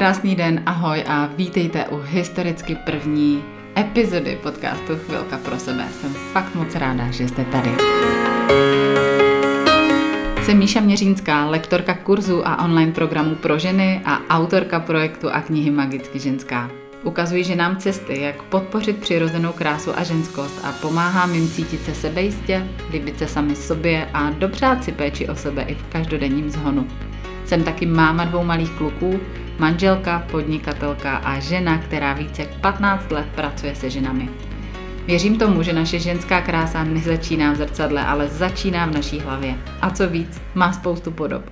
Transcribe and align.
krásný 0.00 0.36
den, 0.36 0.62
ahoj 0.66 1.04
a 1.08 1.28
vítejte 1.36 1.84
u 1.84 2.00
historicky 2.04 2.74
první 2.74 3.44
epizody 3.78 4.38
podcastu 4.42 4.96
Chvilka 4.96 5.38
pro 5.38 5.58
sebe. 5.58 5.88
Jsem 6.00 6.14
fakt 6.14 6.54
moc 6.54 6.74
ráda, 6.74 7.10
že 7.10 7.28
jste 7.28 7.44
tady. 7.44 7.70
Jsem 10.42 10.58
Míša 10.58 10.80
Měřínská, 10.80 11.46
lektorka 11.46 11.94
kurzu 11.94 12.48
a 12.48 12.64
online 12.64 12.92
programu 12.92 13.34
pro 13.34 13.58
ženy 13.58 14.00
a 14.04 14.20
autorka 14.28 14.80
projektu 14.80 15.30
a 15.30 15.40
knihy 15.40 15.70
Magicky 15.70 16.18
ženská. 16.18 16.70
Ukazuji 17.02 17.44
ženám 17.44 17.76
cesty, 17.76 18.20
jak 18.20 18.42
podpořit 18.42 18.96
přirozenou 18.96 19.52
krásu 19.52 19.98
a 19.98 20.04
ženskost 20.04 20.64
a 20.64 20.72
pomáhám 20.72 21.34
jim 21.34 21.48
cítit 21.48 21.84
se 21.84 21.94
sebejistě, 21.94 22.68
líbit 22.90 23.18
se 23.18 23.28
sami 23.28 23.56
sobě 23.56 24.08
a 24.14 24.30
dopřát 24.30 24.84
si 24.84 24.92
péči 24.92 25.28
o 25.28 25.36
sebe 25.36 25.62
i 25.62 25.74
v 25.74 25.86
každodenním 25.92 26.50
zhonu. 26.50 26.86
Jsem 27.50 27.64
taky 27.64 27.86
máma 27.86 28.24
dvou 28.24 28.44
malých 28.44 28.70
kluků, 28.70 29.20
manželka, 29.58 30.26
podnikatelka 30.30 31.16
a 31.16 31.38
žena, 31.38 31.78
která 31.78 32.12
více 32.12 32.42
jak 32.42 32.60
15 32.60 33.10
let 33.10 33.26
pracuje 33.34 33.74
se 33.74 33.90
ženami. 33.90 34.28
Věřím 35.06 35.38
tomu, 35.38 35.62
že 35.62 35.72
naše 35.72 35.98
ženská 35.98 36.40
krása 36.40 36.84
nezačíná 36.84 37.52
v 37.52 37.56
zrcadle, 37.56 38.04
ale 38.04 38.28
začíná 38.28 38.86
v 38.86 38.94
naší 38.94 39.20
hlavě. 39.20 39.54
A 39.80 39.90
co 39.90 40.08
víc, 40.08 40.40
má 40.54 40.72
spoustu 40.72 41.10
podob. 41.10 41.42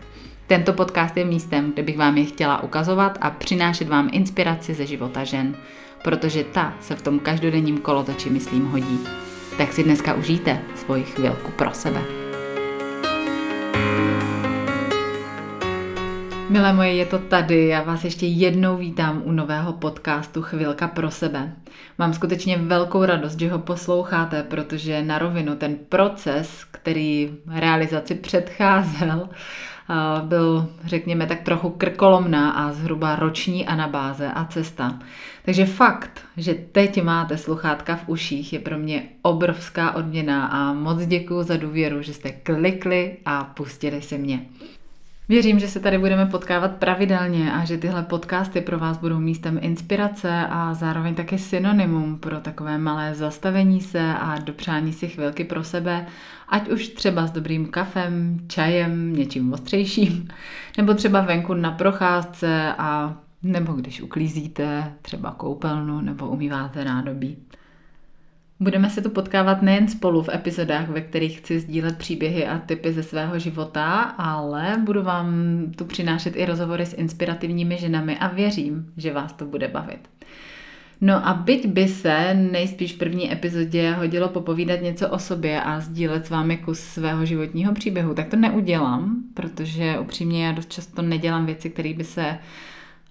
Tento 0.47 0.73
podcast 0.73 1.17
je 1.17 1.25
místem, 1.25 1.73
kde 1.73 1.83
bych 1.83 1.99
vám 1.99 2.17
je 2.17 2.25
chtěla 2.25 2.63
ukazovat 2.63 3.19
a 3.21 3.31
přinášet 3.31 3.89
vám 3.89 4.09
inspiraci 4.13 4.75
ze 4.75 4.87
života 4.87 5.25
žen, 5.25 5.57
protože 6.05 6.45
ta 6.45 6.75
se 6.81 6.95
v 6.95 7.03
tom 7.03 7.19
každodenním 7.19 7.79
kolotoči, 7.79 8.31
myslím, 8.31 8.67
hodí. 8.67 8.99
Tak 9.57 9.73
si 9.73 9.85
dneska 9.85 10.15
užijte 10.15 10.61
svoji 10.75 11.03
chvilku 11.03 11.51
pro 11.51 11.71
sebe. 11.73 12.18
Milé 16.51 16.73
moje, 16.73 16.95
je 16.95 17.07
to 17.07 17.19
tady. 17.19 17.67
Já 17.67 17.83
vás 17.83 18.05
ještě 18.05 18.27
jednou 18.27 18.77
vítám 18.77 19.23
u 19.25 19.33
nového 19.33 19.73
podcastu 19.73 20.43
Chvilka 20.43 20.89
pro 20.89 21.11
sebe. 21.11 21.53
Mám 21.99 22.13
skutečně 22.13 22.57
velkou 22.57 23.05
radost, 23.05 23.39
že 23.39 23.51
ho 23.51 23.59
posloucháte, 23.59 24.43
protože 24.43 25.03
na 25.03 25.19
rovinu 25.19 25.57
ten 25.57 25.77
proces, 25.89 26.65
který 26.71 27.31
realizaci 27.55 28.15
předcházel, 28.15 29.29
byl, 30.23 30.69
řekněme, 30.85 31.27
tak 31.27 31.43
trochu 31.43 31.71
krkolomná 31.71 32.51
a 32.51 32.73
zhruba 32.73 33.17
roční 33.17 33.67
anabáze 33.67 34.31
a 34.35 34.45
cesta. 34.45 34.99
Takže 35.45 35.67
fakt, 35.67 36.21
že 36.37 36.55
teď 36.55 37.03
máte 37.03 37.39
sluchátka 37.39 37.97
v 37.97 38.09
uších, 38.09 38.53
je 38.53 38.59
pro 38.59 38.79
mě 38.79 39.03
obrovská 39.23 39.95
odměna 39.95 40.47
a 40.47 40.73
moc 40.73 41.07
děkuji 41.07 41.43
za 41.43 41.57
důvěru, 41.57 42.03
že 42.03 42.15
jste 42.15 42.31
klikli 42.31 43.17
a 43.25 43.45
pustili 43.45 44.03
si 44.03 44.19
mě. 44.19 44.41
Věřím, 45.29 45.59
že 45.59 45.69
se 45.69 45.81
tady 45.81 45.99
budeme 45.99 46.27
potkávat 46.27 46.77
pravidelně 46.77 47.53
a 47.53 47.65
že 47.65 47.79
tyhle 47.79 48.03
podcasty 48.03 48.61
pro 48.61 48.79
vás 48.79 48.99
budou 48.99 49.19
místem 49.19 49.59
inspirace 49.63 50.47
a 50.51 50.75
zároveň 50.75 51.15
taky 51.15 51.39
synonymum 51.39 52.19
pro 52.19 52.41
takové 52.41 52.79
malé 52.79 53.15
zastavení 53.15 53.81
se 53.81 54.15
a 54.15 54.39
dopřání 54.39 54.93
si 54.93 55.09
chvilky 55.09 55.45
pro 55.45 55.65
sebe, 55.65 56.07
ať 56.49 56.69
už 56.69 56.89
třeba 56.89 57.27
s 57.27 57.31
dobrým 57.31 57.67
kafem, 57.67 58.39
čajem, 58.47 59.13
něčím 59.13 59.53
ostřejším, 59.53 60.29
nebo 60.77 60.95
třeba 60.95 61.21
venku 61.21 61.55
na 61.55 61.71
procházce 61.71 62.75
a 62.79 63.17
nebo 63.43 63.73
když 63.73 64.01
uklízíte 64.01 64.93
třeba 65.03 65.31
koupelnu 65.31 66.01
nebo 66.01 66.29
umýváte 66.29 66.85
nádobí. 66.85 67.37
Budeme 68.61 68.91
se 68.91 69.03
tu 69.03 69.11
potkávat 69.11 69.63
nejen 69.63 69.89
spolu 69.89 70.23
v 70.23 70.29
epizodách, 70.29 70.89
ve 70.89 71.01
kterých 71.01 71.39
chci 71.39 71.61
sdílet 71.61 71.99
příběhy 71.99 72.47
a 72.47 72.59
typy 72.59 72.93
ze 72.93 73.03
svého 73.03 73.39
života, 73.39 74.01
ale 74.03 74.83
budu 74.85 75.03
vám 75.03 75.29
tu 75.77 75.85
přinášet 75.85 76.37
i 76.37 76.45
rozhovory 76.45 76.87
s 76.87 76.95
inspirativními 76.95 77.77
ženami 77.77 78.19
a 78.19 78.29
věřím, 78.29 78.93
že 78.97 79.13
vás 79.13 79.33
to 79.33 79.45
bude 79.45 79.69
bavit. 79.69 80.09
No 81.01 81.29
a 81.29 81.35
byť 81.35 81.67
by 81.67 81.89
se 81.89 82.35
nejspíš 82.35 82.95
v 82.95 82.99
první 82.99 83.33
epizodě 83.33 83.93
hodilo 83.93 84.29
popovídat 84.29 84.83
něco 84.83 85.09
o 85.09 85.19
sobě 85.19 85.63
a 85.63 85.81
sdílet 85.81 86.27
s 86.27 86.31
vámi 86.31 86.57
kus 86.57 86.81
svého 86.81 87.25
životního 87.25 87.75
příběhu, 87.75 88.15
tak 88.15 88.29
to 88.29 88.37
neudělám, 88.37 89.23
protože 89.35 89.99
upřímně 89.99 90.47
já 90.47 90.53
dost 90.53 90.73
často 90.73 91.03
nedělám 91.03 91.47
věci, 91.47 91.71
které 91.71 91.95
by 91.95 92.05
se 92.05 92.39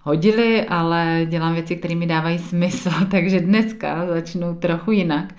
hodily, 0.00 0.66
ale 0.68 1.26
dělám 1.28 1.54
věci, 1.54 1.76
které 1.76 1.94
mi 1.94 2.06
dávají 2.06 2.38
smysl, 2.38 2.90
takže 3.10 3.40
dneska 3.40 4.06
začnu 4.06 4.54
trochu 4.54 4.90
jinak. 4.90 5.34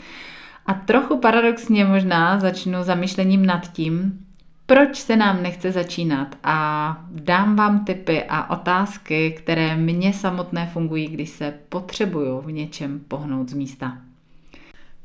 A 0.65 0.73
trochu 0.73 1.17
paradoxně 1.17 1.85
možná 1.85 2.39
začnu 2.39 2.83
zamýšlením 2.83 3.45
nad 3.45 3.71
tím, 3.71 4.25
proč 4.65 4.95
se 4.95 5.15
nám 5.15 5.43
nechce 5.43 5.71
začínat 5.71 6.35
a 6.43 6.97
dám 7.11 7.55
vám 7.55 7.85
tipy 7.85 8.23
a 8.29 8.49
otázky, 8.49 9.31
které 9.31 9.75
mně 9.77 10.13
samotné 10.13 10.69
fungují, 10.73 11.07
když 11.07 11.29
se 11.29 11.53
potřebuju 11.69 12.41
v 12.41 12.51
něčem 12.51 12.99
pohnout 13.07 13.49
z 13.49 13.53
místa. 13.53 13.97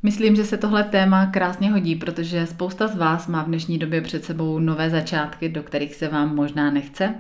Myslím, 0.03 0.37
že 0.37 0.45
se 0.45 0.57
tohle 0.57 0.85
téma 0.85 1.27
krásně 1.27 1.71
hodí, 1.71 1.97
protože 1.97 2.47
spousta 2.47 2.89
z 2.89 2.97
vás 2.97 3.27
má 3.27 3.43
v 3.43 3.47
dnešní 3.47 3.79
době 3.79 4.01
před 4.01 4.25
sebou 4.25 4.59
nové 4.59 4.91
začátky, 4.91 5.49
do 5.49 5.63
kterých 5.63 5.95
se 5.95 6.09
vám 6.09 6.35
možná 6.35 6.71
nechce. 6.71 7.15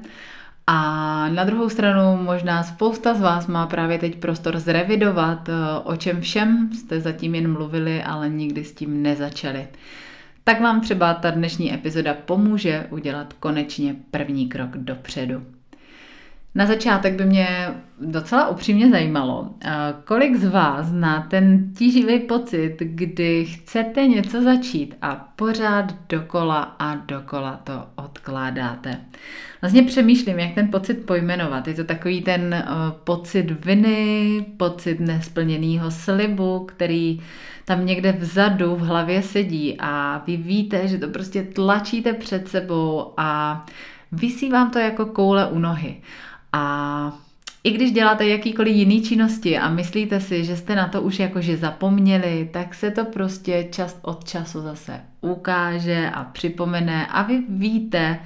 A 0.66 1.28
na 1.28 1.44
druhou 1.44 1.68
stranu 1.68 2.22
možná 2.22 2.62
spousta 2.62 3.14
z 3.14 3.20
vás 3.20 3.46
má 3.46 3.66
právě 3.66 3.98
teď 3.98 4.16
prostor 4.16 4.58
zrevidovat, 4.58 5.48
eh, 5.48 5.52
o 5.84 5.96
čem 5.96 6.20
všem 6.20 6.70
jste 6.72 7.00
zatím 7.00 7.34
jen 7.34 7.52
mluvili, 7.52 8.02
ale 8.02 8.28
nikdy 8.28 8.64
s 8.64 8.74
tím 8.74 9.02
nezačali. 9.02 9.68
Tak 10.44 10.60
vám 10.60 10.80
třeba 10.80 11.14
ta 11.14 11.30
dnešní 11.30 11.74
epizoda 11.74 12.14
pomůže 12.14 12.86
udělat 12.90 13.32
konečně 13.32 13.96
první 14.10 14.48
krok 14.48 14.76
dopředu. 14.76 15.42
Na 16.54 16.66
začátek 16.66 17.14
by 17.14 17.24
mě 17.24 17.74
docela 18.00 18.48
upřímně 18.48 18.90
zajímalo, 18.90 19.50
eh, 19.64 19.70
kolik 20.04 20.36
z 20.36 20.44
vás 20.44 20.86
zná 20.86 21.26
ten 21.30 21.72
tíživý 21.78 22.18
pocit, 22.18 22.76
kdy 22.78 23.44
chcete 23.44 24.06
něco 24.06 24.42
začít 24.42 24.96
a 25.02 25.32
pořád 25.36 25.94
dokola 26.08 26.62
a 26.62 26.94
dokola 26.94 27.60
to 27.64 27.86
odkládáte. 27.94 29.00
Vlastně 29.60 29.82
přemýšlím, 29.82 30.38
jak 30.38 30.54
ten 30.54 30.68
pocit 30.68 31.06
pojmenovat. 31.06 31.68
Je 31.68 31.74
to 31.74 31.84
takový 31.84 32.22
ten 32.22 32.54
eh, 32.54 32.64
pocit 33.04 33.64
viny, 33.64 34.46
pocit 34.56 35.00
nesplněného 35.00 35.90
slibu, 35.90 36.58
který 36.58 37.20
tam 37.64 37.86
někde 37.86 38.12
vzadu 38.12 38.76
v 38.76 38.80
hlavě 38.80 39.22
sedí 39.22 39.76
a 39.78 40.22
vy 40.26 40.36
víte, 40.36 40.88
že 40.88 40.98
to 40.98 41.08
prostě 41.08 41.42
tlačíte 41.42 42.12
před 42.12 42.48
sebou 42.48 43.14
a 43.16 43.66
vysí 44.12 44.50
vám 44.50 44.70
to 44.70 44.78
jako 44.78 45.06
koule 45.06 45.46
u 45.46 45.58
nohy. 45.58 45.96
A 46.56 47.12
i 47.64 47.70
když 47.70 47.92
děláte 47.92 48.26
jakýkoliv 48.26 48.76
jiný 48.76 49.02
činnosti 49.02 49.58
a 49.58 49.70
myslíte 49.70 50.20
si, 50.20 50.44
že 50.44 50.56
jste 50.56 50.74
na 50.74 50.88
to 50.88 51.02
už 51.02 51.18
jakože 51.18 51.56
zapomněli, 51.56 52.50
tak 52.52 52.74
se 52.74 52.90
to 52.90 53.04
prostě 53.04 53.68
čas 53.70 53.98
od 54.02 54.28
času 54.28 54.60
zase 54.60 55.00
ukáže 55.20 56.10
a 56.14 56.24
připomene 56.24 57.06
a 57.06 57.22
vy 57.22 57.42
víte, 57.48 58.18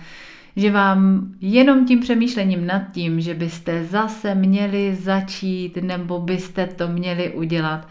že 0.57 0.71
vám 0.71 1.31
jenom 1.41 1.87
tím 1.87 2.01
přemýšlením 2.01 2.67
nad 2.67 2.83
tím, 2.93 3.21
že 3.21 3.35
byste 3.35 3.85
zase 3.85 4.35
měli 4.35 4.95
začít 4.95 5.77
nebo 5.77 6.19
byste 6.19 6.67
to 6.67 6.89
měli 6.89 7.31
udělat, 7.31 7.89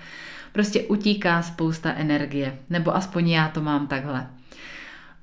prostě 0.51 0.81
utíká 0.81 1.41
spousta 1.41 1.93
energie. 1.93 2.57
Nebo 2.69 2.95
aspoň 2.95 3.29
já 3.29 3.47
to 3.47 3.61
mám 3.61 3.87
takhle. 3.87 4.27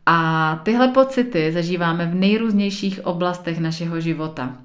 A 0.07 0.61
tyhle 0.63 0.89
pocity 0.89 1.53
zažíváme 1.53 2.07
v 2.07 2.15
nejrůznějších 2.15 3.07
oblastech 3.07 3.61
našeho 3.61 4.01
života. 4.01 4.57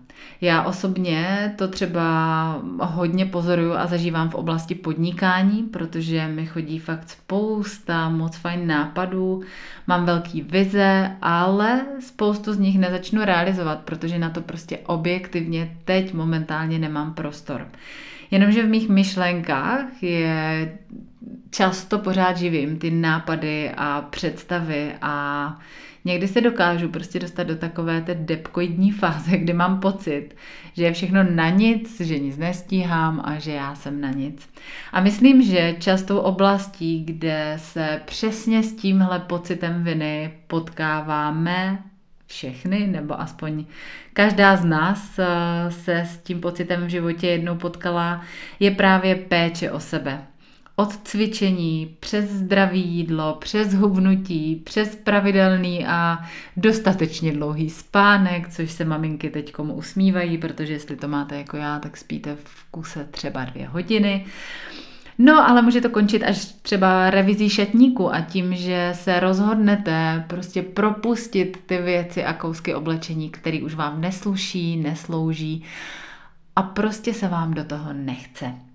Já 0.41 0.63
osobně 0.63 1.53
to 1.57 1.67
třeba 1.67 2.61
hodně 2.79 3.25
pozoruju 3.25 3.73
a 3.73 3.87
zažívám 3.87 4.29
v 4.29 4.35
oblasti 4.35 4.75
podnikání, 4.75 5.63
protože 5.63 6.27
mi 6.27 6.45
chodí 6.45 6.79
fakt 6.79 7.09
spousta 7.09 8.09
moc 8.09 8.37
fajn 8.37 8.67
nápadů, 8.67 9.43
mám 9.87 10.05
velký 10.05 10.41
vize, 10.41 11.11
ale 11.21 11.81
spoustu 11.99 12.53
z 12.53 12.59
nich 12.59 12.79
nezačnu 12.79 13.25
realizovat, 13.25 13.79
protože 13.79 14.19
na 14.19 14.29
to 14.29 14.41
prostě 14.41 14.77
objektivně 14.77 15.77
teď 15.85 16.13
momentálně 16.13 16.79
nemám 16.79 17.13
prostor. 17.13 17.67
Jenomže 18.31 18.63
v 18.63 18.69
mých 18.69 18.89
myšlenkách 18.89 20.03
je 20.03 20.77
často 21.51 21.99
pořád 21.99 22.37
živím 22.37 22.79
ty 22.79 22.91
nápady 22.91 23.71
a 23.77 24.01
představy 24.09 24.93
a 25.01 25.57
někdy 26.05 26.27
se 26.27 26.41
dokážu 26.41 26.89
prostě 26.89 27.19
dostat 27.19 27.43
do 27.43 27.55
takové 27.55 28.01
té 28.01 28.15
depkoidní 28.15 28.91
fáze, 28.91 29.37
kdy 29.37 29.53
mám 29.53 29.79
pocit, 29.79 30.29
že 30.73 30.83
je 30.83 30.93
všechno 30.93 31.23
na 31.23 31.49
nic, 31.49 32.01
že 32.01 32.19
nic 32.19 32.37
nestíhám 32.37 33.21
a 33.25 33.39
že 33.39 33.51
já 33.51 33.75
jsem 33.75 34.01
na 34.01 34.11
nic. 34.11 34.49
A 34.91 35.01
myslím, 35.01 35.41
že 35.41 35.75
častou 35.79 36.17
oblastí, 36.17 37.03
kde 37.05 37.53
se 37.57 38.01
přesně 38.05 38.63
s 38.63 38.75
tímhle 38.75 39.19
pocitem 39.19 39.83
viny 39.83 40.33
potkáváme 40.47 41.83
všechny, 42.27 42.87
nebo 42.87 43.21
aspoň 43.21 43.65
každá 44.13 44.55
z 44.55 44.65
nás 44.65 45.19
eh, 45.19 45.71
se 45.71 45.99
s 45.99 46.17
tím 46.17 46.41
pocitem 46.41 46.85
v 46.85 46.89
životě 46.89 47.27
jednou 47.27 47.55
potkala, 47.55 48.21
je 48.59 48.71
právě 48.71 49.15
péče 49.15 49.71
o 49.71 49.79
sebe 49.79 50.21
od 50.79 50.97
cvičení, 51.03 51.95
přes 51.99 52.29
zdravý 52.29 52.81
jídlo, 52.81 53.37
přes 53.39 53.73
hubnutí, 53.73 54.55
přes 54.55 54.95
pravidelný 54.95 55.85
a 55.85 56.19
dostatečně 56.57 57.31
dlouhý 57.31 57.69
spánek, 57.69 58.49
což 58.49 58.71
se 58.71 58.85
maminky 58.85 59.29
teď 59.29 59.51
komu 59.51 59.73
usmívají, 59.73 60.37
protože 60.37 60.73
jestli 60.73 60.95
to 60.95 61.07
máte 61.07 61.37
jako 61.37 61.57
já, 61.57 61.79
tak 61.79 61.97
spíte 61.97 62.35
v 62.43 62.63
kuse 62.71 63.07
třeba 63.11 63.45
dvě 63.45 63.67
hodiny. 63.67 64.25
No, 65.17 65.49
ale 65.49 65.61
může 65.61 65.81
to 65.81 65.89
končit 65.89 66.23
až 66.23 66.45
třeba 66.45 67.09
revizí 67.09 67.49
šatníku 67.49 68.13
a 68.13 68.21
tím, 68.21 68.55
že 68.55 68.91
se 68.95 69.19
rozhodnete 69.19 70.23
prostě 70.27 70.61
propustit 70.61 71.57
ty 71.65 71.77
věci 71.77 72.25
a 72.25 72.33
kousky 72.33 72.75
oblečení, 72.75 73.29
které 73.29 73.59
už 73.63 73.75
vám 73.75 74.01
nesluší, 74.01 74.77
neslouží 74.77 75.63
a 76.55 76.61
prostě 76.61 77.13
se 77.13 77.27
vám 77.27 77.53
do 77.53 77.63
toho 77.63 77.93
nechce. 77.93 78.68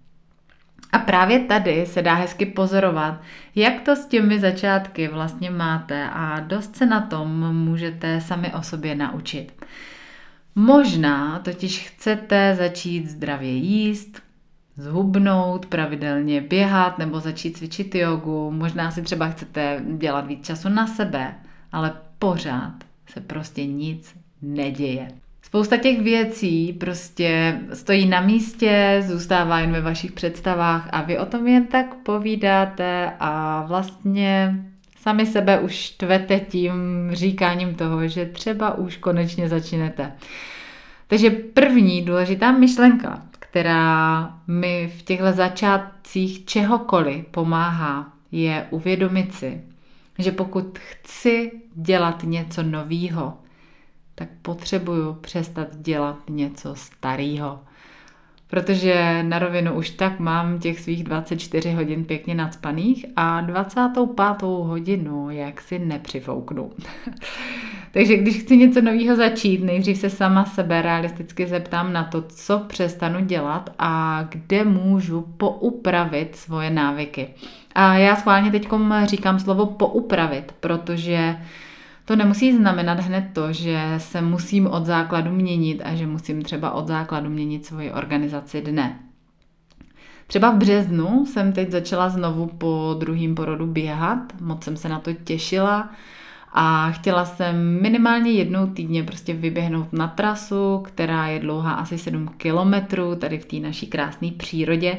A 0.95 0.99
právě 0.99 1.41
tady 1.41 1.87
se 1.87 2.03
dá 2.03 2.15
hezky 2.15 2.47
pozorovat, 2.47 3.21
jak 3.55 3.81
to 3.81 3.97
s 3.97 4.07
těmi 4.07 4.41
začátky 4.41 5.09
vlastně 5.09 5.51
máte 5.51 6.09
a 6.09 6.41
dost 6.41 6.77
se 6.77 6.87
na 6.87 7.01
tom 7.01 7.57
můžete 7.57 8.21
sami 8.21 8.55
o 8.55 8.63
sobě 8.63 8.95
naučit. 8.95 9.65
Možná 10.55 11.39
totiž 11.39 11.89
chcete 11.89 12.55
začít 12.59 13.07
zdravě 13.07 13.51
jíst, 13.51 14.23
zhubnout, 14.77 15.67
pravidelně 15.67 16.41
běhat 16.41 16.99
nebo 16.99 17.21
začít 17.21 17.57
cvičit 17.57 17.95
jogu. 17.95 18.51
Možná 18.51 18.91
si 18.91 19.03
třeba 19.03 19.29
chcete 19.29 19.83
dělat 19.97 20.27
víc 20.27 20.47
času 20.47 20.69
na 20.69 20.87
sebe, 20.87 21.35
ale 21.73 21.93
pořád 22.19 22.75
se 23.07 23.21
prostě 23.21 23.67
nic 23.67 24.17
neděje. 24.43 25.09
Spousta 25.55 25.77
těch 25.77 26.01
věcí 26.01 26.73
prostě 26.73 27.61
stojí 27.73 28.07
na 28.07 28.21
místě, 28.21 29.05
zůstává 29.07 29.61
jen 29.61 29.73
ve 29.73 29.81
vašich 29.81 30.13
představách 30.13 30.89
a 30.93 31.03
vy 31.03 31.19
o 31.19 31.27
tom 31.27 31.47
jen 31.47 31.67
tak 31.67 31.95
povídáte 31.95 33.13
a 33.21 33.65
vlastně 33.67 34.55
sami 35.01 35.27
sebe 35.27 35.61
už 35.61 35.91
tvete 35.91 36.41
tím 36.41 36.73
říkáním 37.13 37.75
toho, 37.75 38.09
že 38.09 38.27
třeba 38.27 38.75
už 38.75 38.97
konečně 38.97 39.49
začnete. 39.49 40.13
Takže 41.07 41.31
první 41.31 42.03
důležitá 42.03 42.53
myšlenka, 42.53 43.23
která 43.39 44.31
mi 44.47 44.93
v 44.99 45.03
těchto 45.03 45.33
začátcích 45.33 46.45
čehokoliv 46.45 47.25
pomáhá, 47.27 48.13
je 48.33 48.67
uvědomit 48.71 49.35
si, 49.35 49.61
že 50.19 50.33
pokud 50.33 50.79
chci 50.79 51.53
dělat 51.75 52.23
něco 52.23 52.63
novýho, 52.63 53.39
tak 54.15 54.29
potřebuju 54.43 55.13
přestat 55.13 55.69
dělat 55.77 56.17
něco 56.31 56.75
starého. 56.75 57.61
Protože 58.47 59.23
na 59.23 59.39
rovinu 59.39 59.75
už 59.75 59.91
tak 59.91 60.19
mám 60.19 60.59
těch 60.59 60.81
svých 60.81 61.05
24 61.05 61.73
hodin 61.73 62.05
pěkně 62.05 62.35
nadspaných 62.35 63.07
a 63.17 63.41
25. 63.41 64.43
hodinu 64.43 65.31
jak 65.31 65.61
si 65.61 65.79
nepřifouknu. 65.79 66.71
Takže 67.93 68.17
když 68.17 68.37
chci 68.37 68.57
něco 68.57 68.81
nového 68.81 69.17
začít, 69.17 69.65
nejdřív 69.65 69.99
se 69.99 70.11
sama 70.11 70.45
sebe 70.45 70.83
realisticky 70.83 71.47
zeptám 71.47 71.93
na 71.93 72.05
to, 72.05 72.23
co 72.23 72.59
přestanu 72.59 73.25
dělat 73.25 73.71
a 73.79 74.23
kde 74.29 74.65
můžu 74.65 75.21
poupravit 75.37 76.37
svoje 76.37 76.71
návyky. 76.71 77.29
A 77.75 77.95
já 77.95 78.17
schválně 78.17 78.51
teď 78.51 78.69
říkám 79.05 79.39
slovo 79.39 79.67
poupravit, 79.67 80.55
protože 80.61 81.37
to 82.05 82.17
nemusí 82.17 82.57
znamenat 82.57 83.01
hned 83.01 83.25
to, 83.33 83.53
že 83.53 83.95
se 83.99 84.21
musím 84.21 84.67
od 84.67 84.87
základu 84.87 85.31
měnit 85.31 85.83
a 85.85 85.95
že 85.95 86.07
musím 86.07 86.43
třeba 86.43 86.71
od 86.71 86.87
základu 86.87 87.31
měnit 87.31 87.67
svoji 87.67 87.93
organizaci 87.93 88.61
dne. 88.63 88.99
Třeba 90.27 90.51
v 90.51 90.57
březnu 90.57 91.27
jsem 91.27 91.53
teď 91.53 91.71
začala 91.71 92.09
znovu 92.09 92.47
po 92.47 92.97
druhém 92.99 93.35
porodu 93.35 93.67
běhat, 93.67 94.41
moc 94.41 94.65
jsem 94.65 94.77
se 94.77 94.89
na 94.89 94.99
to 94.99 95.13
těšila 95.13 95.91
a 96.57 96.91
chtěla 96.91 97.25
jsem 97.25 97.83
minimálně 97.83 98.31
jednou 98.31 98.67
týdně 98.67 99.03
prostě 99.03 99.35
vyběhnout 99.35 99.93
na 99.93 100.09
trasu, 100.09 100.83
která 100.85 101.27
je 101.27 101.41
dlouhá 101.41 101.73
asi 101.73 101.99
7 101.99 102.29
kilometrů 102.37 103.15
tady 103.15 103.39
v 103.39 103.45
té 103.45 103.57
naší 103.57 103.87
krásné 103.87 104.31
přírodě, 104.37 104.99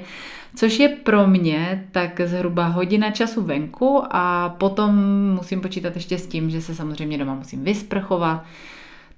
což 0.55 0.79
je 0.79 0.89
pro 0.89 1.27
mě 1.27 1.87
tak 1.91 2.21
zhruba 2.25 2.67
hodina 2.67 3.11
času 3.11 3.41
venku 3.41 4.03
a 4.11 4.49
potom 4.49 4.95
musím 5.35 5.61
počítat 5.61 5.95
ještě 5.95 6.17
s 6.17 6.27
tím, 6.27 6.49
že 6.49 6.61
se 6.61 6.75
samozřejmě 6.75 7.17
doma 7.17 7.35
musím 7.35 7.63
vysprchovat, 7.63 8.43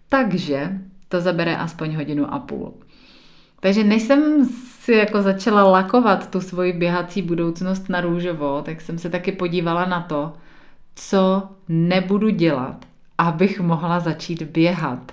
takže 0.10 0.72
to 1.10 1.22
zabere 1.22 1.58
aspoň 1.58 1.96
hodinu 1.96 2.34
a 2.34 2.40
půl. 2.40 2.74
Takže 3.60 3.84
než 3.84 4.02
jsem 4.02 4.46
si 4.80 4.92
jako 4.92 5.22
začala 5.22 5.64
lakovat 5.64 6.32
tu 6.32 6.42
svoji 6.42 6.74
běhací 6.74 7.22
budoucnost 7.22 7.90
na 7.90 8.02
růžovo, 8.02 8.62
tak 8.66 8.82
jsem 8.82 8.98
se 8.98 9.10
taky 9.10 9.32
podívala 9.32 9.86
na 9.86 10.02
to, 10.02 10.34
co 10.98 11.50
nebudu 11.70 12.30
dělat, 12.30 12.86
abych 13.18 13.60
mohla 13.60 14.00
začít 14.00 14.44
běhat. 14.44 15.12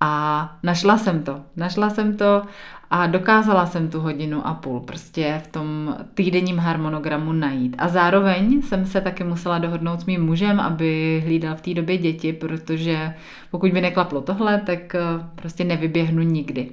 A 0.00 0.58
našla 0.62 0.98
jsem 0.98 1.22
to. 1.22 1.40
Našla 1.56 1.90
jsem 1.90 2.16
to 2.16 2.42
a 2.90 3.06
dokázala 3.06 3.66
jsem 3.66 3.90
tu 3.90 4.00
hodinu 4.00 4.46
a 4.46 4.54
půl 4.54 4.80
prostě 4.80 5.40
v 5.44 5.46
tom 5.46 5.96
týdenním 6.14 6.58
harmonogramu 6.58 7.32
najít. 7.32 7.76
A 7.78 7.88
zároveň 7.88 8.62
jsem 8.62 8.86
se 8.86 9.00
taky 9.00 9.24
musela 9.24 9.58
dohodnout 9.58 10.00
s 10.00 10.04
mým 10.04 10.24
mužem, 10.24 10.60
aby 10.60 11.22
hlídal 11.24 11.56
v 11.56 11.60
té 11.60 11.74
době 11.74 11.98
děti, 11.98 12.32
protože 12.32 13.14
pokud 13.50 13.72
by 13.72 13.80
neklaplo 13.80 14.20
tohle, 14.20 14.60
tak 14.60 14.94
eh, 14.94 15.00
prostě 15.34 15.64
nevyběhnu 15.64 16.22
nikdy. 16.22 16.70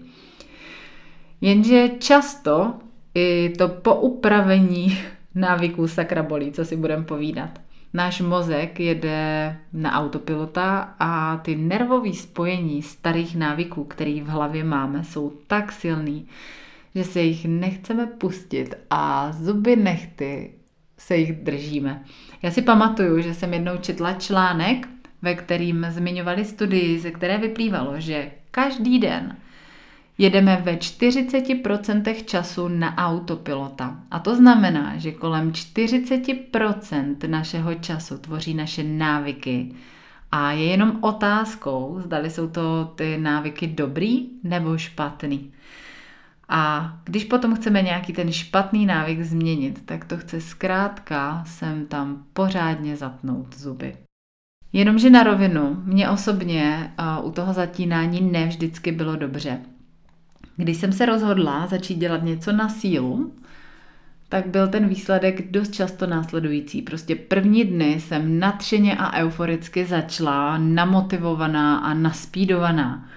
Jenže 1.41 1.89
často 1.99 2.73
i 3.15 3.53
to 3.57 3.67
poupravení 3.67 4.97
návyků 5.35 5.87
sakra 5.87 6.23
bolí, 6.23 6.51
co 6.51 6.65
si 6.65 6.75
budem 6.75 7.05
povídat 7.05 7.59
náš 7.93 8.21
mozek 8.21 8.79
jede 8.79 9.57
na 9.73 9.93
autopilota 9.93 10.95
a 10.99 11.37
ty 11.37 11.55
nervové 11.55 12.13
spojení 12.13 12.81
starých 12.81 13.35
návyků, 13.35 13.83
které 13.83 14.21
v 14.23 14.27
hlavě 14.27 14.63
máme, 14.63 15.03
jsou 15.03 15.33
tak 15.47 15.71
silný, 15.71 16.27
že 16.95 17.03
se 17.03 17.21
jich 17.21 17.45
nechceme 17.45 18.05
pustit 18.05 18.75
a 18.89 19.31
zuby 19.31 19.75
nechty 19.75 20.53
se 20.97 21.17
jich 21.17 21.31
držíme. 21.43 22.03
Já 22.41 22.51
si 22.51 22.61
pamatuju, 22.61 23.21
že 23.21 23.33
jsem 23.33 23.53
jednou 23.53 23.77
četla 23.77 24.13
článek, 24.13 24.87
ve 25.21 25.35
kterým 25.35 25.87
zmiňovali 25.89 26.45
studii, 26.45 26.99
ze 26.99 27.11
které 27.11 27.37
vyplývalo, 27.37 27.99
že 27.99 28.31
každý 28.51 28.99
den 28.99 29.37
jedeme 30.17 30.61
ve 30.65 30.75
40% 30.75 32.25
času 32.25 32.67
na 32.67 32.97
autopilota. 32.97 33.99
A 34.11 34.19
to 34.19 34.35
znamená, 34.35 34.97
že 34.97 35.11
kolem 35.11 35.51
40% 35.51 37.15
našeho 37.27 37.75
času 37.75 38.17
tvoří 38.17 38.53
naše 38.53 38.83
návyky. 38.83 39.71
A 40.31 40.51
je 40.51 40.65
jenom 40.65 40.97
otázkou, 41.01 41.99
zdali 42.03 42.29
jsou 42.29 42.47
to 42.47 42.93
ty 42.95 43.17
návyky 43.17 43.67
dobrý 43.67 44.29
nebo 44.43 44.77
špatný. 44.77 45.51
A 46.49 46.93
když 47.03 47.23
potom 47.23 47.55
chceme 47.55 47.81
nějaký 47.81 48.13
ten 48.13 48.31
špatný 48.31 48.85
návyk 48.85 49.21
změnit, 49.21 49.85
tak 49.85 50.05
to 50.05 50.17
chce 50.17 50.41
zkrátka 50.41 51.43
sem 51.47 51.85
tam 51.85 52.23
pořádně 52.33 52.95
zapnout 52.97 53.57
zuby. 53.57 53.95
Jenomže 54.73 55.09
na 55.09 55.23
rovinu, 55.23 55.81
mě 55.85 56.09
osobně 56.09 56.93
u 57.23 57.31
toho 57.31 57.53
zatínání 57.53 58.21
ne 58.21 58.45
vždycky 58.45 58.91
bylo 58.91 59.15
dobře. 59.15 59.59
Když 60.57 60.77
jsem 60.77 60.91
se 60.91 61.05
rozhodla 61.05 61.67
začít 61.67 61.95
dělat 61.95 62.23
něco 62.23 62.51
na 62.51 62.69
sílu, 62.69 63.33
tak 64.29 64.47
byl 64.47 64.67
ten 64.67 64.87
výsledek 64.87 65.51
dost 65.51 65.73
často 65.73 66.07
následující. 66.07 66.81
Prostě 66.81 67.15
první 67.15 67.63
dny 67.63 67.99
jsem 67.99 68.39
nadšeně 68.39 68.97
a 68.97 69.13
euforicky 69.13 69.85
začala, 69.85 70.57
namotivovaná 70.57 71.77
a 71.77 71.93
naspídovaná. 71.93 73.09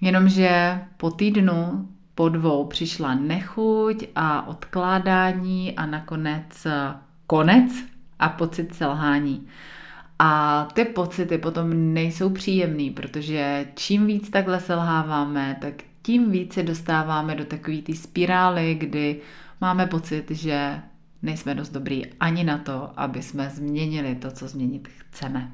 Jenomže 0.00 0.80
po 0.96 1.10
týdnu, 1.10 1.88
po 2.14 2.28
dvou 2.28 2.66
přišla 2.66 3.14
nechuť 3.14 4.04
a 4.16 4.46
odkládání 4.46 5.76
a 5.76 5.86
nakonec 5.86 6.66
konec 7.26 7.72
a 8.18 8.28
pocit 8.28 8.74
selhání. 8.74 9.46
A 10.18 10.68
ty 10.72 10.84
pocity 10.84 11.38
potom 11.38 11.94
nejsou 11.94 12.30
příjemný, 12.30 12.90
protože 12.90 13.66
čím 13.74 14.06
víc 14.06 14.30
takhle 14.30 14.60
selháváme, 14.60 15.56
tak 15.60 15.74
tím 16.02 16.30
více 16.30 16.62
dostáváme 16.62 17.34
do 17.34 17.44
takové 17.44 17.76
té 17.76 17.94
spirály, 17.94 18.74
kdy 18.74 19.20
máme 19.60 19.86
pocit, 19.86 20.30
že 20.30 20.80
nejsme 21.22 21.54
dost 21.54 21.68
dobrý 21.68 22.06
ani 22.20 22.44
na 22.44 22.58
to, 22.58 22.90
aby 22.96 23.22
jsme 23.22 23.50
změnili 23.50 24.14
to, 24.14 24.30
co 24.30 24.48
změnit 24.48 24.88
chceme. 24.88 25.50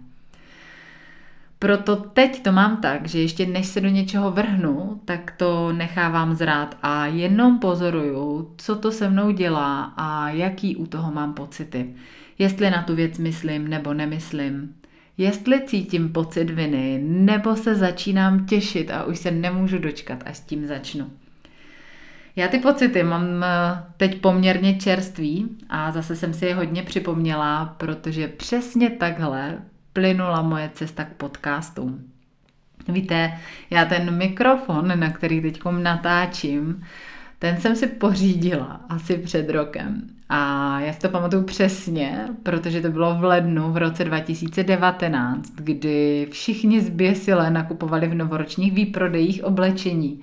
Proto 1.58 1.96
teď 1.96 2.42
to 2.42 2.52
mám 2.52 2.76
tak, 2.76 3.08
že 3.08 3.20
ještě 3.20 3.46
než 3.46 3.66
se 3.66 3.80
do 3.80 3.88
něčeho 3.88 4.30
vrhnu, 4.30 5.00
tak 5.04 5.30
to 5.36 5.72
nechávám 5.72 6.34
zrát 6.34 6.78
a 6.82 7.06
jenom 7.06 7.58
pozoruju, 7.58 8.54
co 8.56 8.76
to 8.76 8.92
se 8.92 9.10
mnou 9.10 9.30
dělá 9.30 9.82
a 9.96 10.28
jaký 10.28 10.76
u 10.76 10.86
toho 10.86 11.12
mám 11.12 11.34
pocity. 11.34 11.94
Jestli 12.38 12.70
na 12.70 12.82
tu 12.82 12.94
věc 12.94 13.18
myslím 13.18 13.68
nebo 13.68 13.94
nemyslím 13.94 14.74
jestli 15.18 15.60
cítím 15.66 16.12
pocit 16.12 16.50
viny, 16.50 17.00
nebo 17.02 17.56
se 17.56 17.74
začínám 17.74 18.46
těšit 18.46 18.90
a 18.90 19.04
už 19.04 19.18
se 19.18 19.30
nemůžu 19.30 19.78
dočkat, 19.78 20.22
až 20.26 20.36
s 20.36 20.40
tím 20.40 20.66
začnu. 20.66 21.10
Já 22.36 22.48
ty 22.48 22.58
pocity 22.58 23.02
mám 23.02 23.44
eh, 23.44 23.46
teď 23.96 24.20
poměrně 24.20 24.78
čerstvý 24.78 25.48
a 25.68 25.92
zase 25.92 26.16
jsem 26.16 26.34
si 26.34 26.46
je 26.46 26.54
hodně 26.54 26.82
připomněla, 26.82 27.74
protože 27.78 28.28
přesně 28.28 28.90
takhle 28.90 29.58
plynula 29.92 30.42
moje 30.42 30.70
cesta 30.74 31.04
k 31.04 31.12
podcastům. 31.12 32.04
Víte, 32.88 33.38
já 33.70 33.84
ten 33.84 34.16
mikrofon, 34.16 35.00
na 35.00 35.10
který 35.10 35.40
teď 35.40 35.60
natáčím, 35.70 36.84
ten 37.38 37.60
jsem 37.60 37.76
si 37.76 37.86
pořídila 37.86 38.80
asi 38.88 39.18
před 39.18 39.50
rokem. 39.50 40.15
A 40.28 40.80
já 40.80 40.92
si 40.92 40.98
to 40.98 41.08
pamatuju 41.08 41.42
přesně, 41.42 42.28
protože 42.42 42.80
to 42.80 42.90
bylo 42.90 43.14
v 43.14 43.24
lednu 43.24 43.72
v 43.72 43.76
roce 43.76 44.04
2019, 44.04 45.52
kdy 45.54 46.26
všichni 46.30 46.80
zběsile 46.80 47.50
nakupovali 47.50 48.08
v 48.08 48.14
novoročních 48.14 48.72
výprodejích 48.72 49.44
oblečení. 49.44 50.20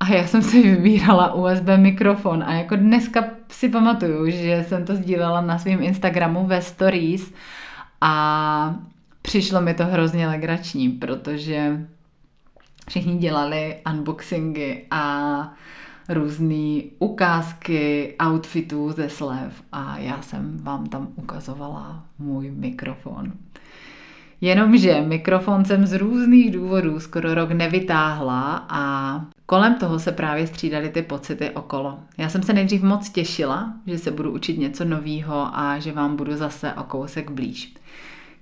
A 0.00 0.08
já 0.08 0.26
jsem 0.26 0.42
si 0.42 0.62
vybírala 0.62 1.34
USB 1.34 1.66
mikrofon 1.76 2.44
a 2.46 2.52
jako 2.52 2.76
dneska 2.76 3.24
si 3.50 3.68
pamatuju, 3.68 4.30
že 4.30 4.64
jsem 4.68 4.84
to 4.84 4.96
sdílela 4.96 5.40
na 5.40 5.58
svém 5.58 5.82
Instagramu 5.82 6.46
ve 6.46 6.62
stories 6.62 7.32
a 8.00 8.74
přišlo 9.22 9.60
mi 9.60 9.74
to 9.74 9.86
hrozně 9.86 10.28
legrační, 10.28 10.88
protože 10.88 11.86
všichni 12.88 13.18
dělali 13.18 13.76
unboxingy 13.90 14.86
a 14.90 15.52
různé 16.08 16.80
ukázky 16.98 18.14
outfitů 18.26 18.92
ze 18.92 19.08
slev 19.08 19.62
a 19.72 19.98
já 19.98 20.22
jsem 20.22 20.58
vám 20.62 20.86
tam 20.86 21.08
ukazovala 21.16 22.04
můj 22.18 22.50
mikrofon. 22.50 23.32
Jenomže 24.40 25.00
mikrofon 25.00 25.64
jsem 25.64 25.86
z 25.86 25.98
různých 25.98 26.50
důvodů 26.50 27.00
skoro 27.00 27.34
rok 27.34 27.50
nevytáhla 27.50 28.66
a 28.68 29.24
kolem 29.46 29.74
toho 29.74 29.98
se 29.98 30.12
právě 30.12 30.46
střídaly 30.46 30.88
ty 30.88 31.02
pocity 31.02 31.50
okolo. 31.50 31.98
Já 32.18 32.28
jsem 32.28 32.42
se 32.42 32.52
nejdřív 32.52 32.82
moc 32.82 33.10
těšila, 33.10 33.72
že 33.86 33.98
se 33.98 34.10
budu 34.10 34.30
učit 34.30 34.58
něco 34.58 34.84
novýho 34.84 35.50
a 35.52 35.78
že 35.78 35.92
vám 35.92 36.16
budu 36.16 36.36
zase 36.36 36.72
o 36.72 36.82
kousek 36.82 37.30
blíž. 37.30 37.74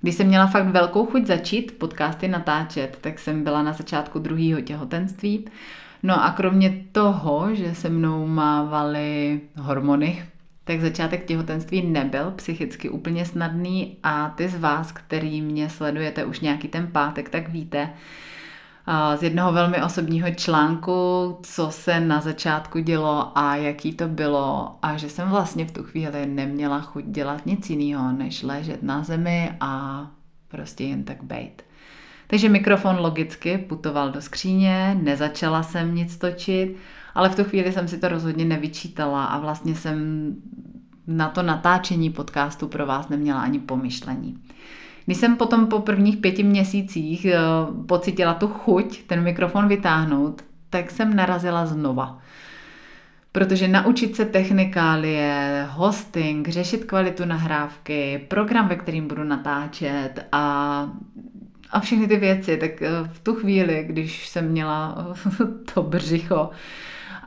Když 0.01 0.15
jsem 0.15 0.27
měla 0.27 0.47
fakt 0.47 0.67
velkou 0.67 1.05
chuť 1.05 1.25
začít 1.25 1.71
podcasty 1.77 2.27
natáčet, 2.27 2.97
tak 3.01 3.19
jsem 3.19 3.43
byla 3.43 3.63
na 3.63 3.73
začátku 3.73 4.19
druhého 4.19 4.61
těhotenství. 4.61 5.45
No 6.03 6.23
a 6.23 6.31
kromě 6.31 6.83
toho, 6.91 7.55
že 7.55 7.75
se 7.75 7.89
mnou 7.89 8.27
mávaly 8.27 9.41
hormony, 9.57 10.25
tak 10.63 10.81
začátek 10.81 11.25
těhotenství 11.25 11.81
nebyl 11.81 12.31
psychicky 12.31 12.89
úplně 12.89 13.25
snadný 13.25 13.97
a 14.03 14.29
ty 14.29 14.47
z 14.49 14.59
vás, 14.59 14.91
který 14.91 15.41
mě 15.41 15.69
sledujete 15.69 16.25
už 16.25 16.39
nějaký 16.39 16.67
ten 16.67 16.87
pátek, 16.87 17.29
tak 17.29 17.49
víte 17.49 17.89
z 19.15 19.23
jednoho 19.23 19.53
velmi 19.53 19.83
osobního 19.83 20.31
článku, 20.31 20.91
co 21.43 21.71
se 21.71 21.99
na 21.99 22.21
začátku 22.21 22.79
dělo 22.79 23.37
a 23.37 23.55
jaký 23.55 23.93
to 23.93 24.07
bylo 24.07 24.77
a 24.81 24.97
že 24.97 25.09
jsem 25.09 25.29
vlastně 25.29 25.65
v 25.65 25.71
tu 25.71 25.83
chvíli 25.83 26.25
neměla 26.25 26.81
chuť 26.81 27.05
dělat 27.05 27.45
nic 27.45 27.69
jiného, 27.69 28.11
než 28.11 28.43
ležet 28.43 28.83
na 28.83 29.03
zemi 29.03 29.51
a 29.59 30.07
prostě 30.47 30.83
jen 30.83 31.03
tak 31.03 31.23
bejt. 31.23 31.66
Takže 32.27 32.49
mikrofon 32.49 32.95
logicky 32.99 33.57
putoval 33.57 34.11
do 34.11 34.21
skříně, 34.21 34.97
nezačala 35.01 35.63
jsem 35.63 35.95
nic 35.95 36.17
točit, 36.17 36.75
ale 37.15 37.29
v 37.29 37.35
tu 37.35 37.43
chvíli 37.43 37.71
jsem 37.71 37.87
si 37.87 37.97
to 37.97 38.07
rozhodně 38.07 38.45
nevyčítala 38.45 39.25
a 39.25 39.39
vlastně 39.39 39.75
jsem 39.75 40.35
na 41.07 41.29
to 41.29 41.43
natáčení 41.43 42.09
podcastu 42.09 42.67
pro 42.67 42.85
vás 42.85 43.09
neměla 43.09 43.41
ani 43.41 43.59
pomyšlení. 43.59 44.37
Když 45.05 45.17
jsem 45.17 45.35
potom 45.35 45.67
po 45.67 45.79
prvních 45.79 46.17
pěti 46.17 46.43
měsících 46.43 47.25
eh, 47.25 47.39
pocitila 47.85 48.33
tu 48.33 48.47
chuť 48.47 49.03
ten 49.03 49.23
mikrofon 49.23 49.67
vytáhnout, 49.67 50.41
tak 50.69 50.91
jsem 50.91 51.15
narazila 51.15 51.65
znova. 51.65 52.19
Protože 53.31 53.67
naučit 53.67 54.15
se 54.15 54.25
technikálie, 54.25 55.67
hosting, 55.69 56.49
řešit 56.49 56.85
kvalitu 56.85 57.25
nahrávky, 57.25 58.25
program, 58.27 58.67
ve 58.67 58.75
kterým 58.75 59.07
budu 59.07 59.23
natáčet 59.23 60.27
a 60.31 60.87
a 61.71 61.79
všechny 61.79 62.07
ty 62.07 62.17
věci, 62.17 62.57
tak 62.57 62.81
eh, 62.81 62.89
v 63.13 63.19
tu 63.19 63.35
chvíli, 63.35 63.85
když 63.87 64.27
jsem 64.27 64.47
měla 64.47 65.07
to 65.73 65.83
břicho 65.83 66.49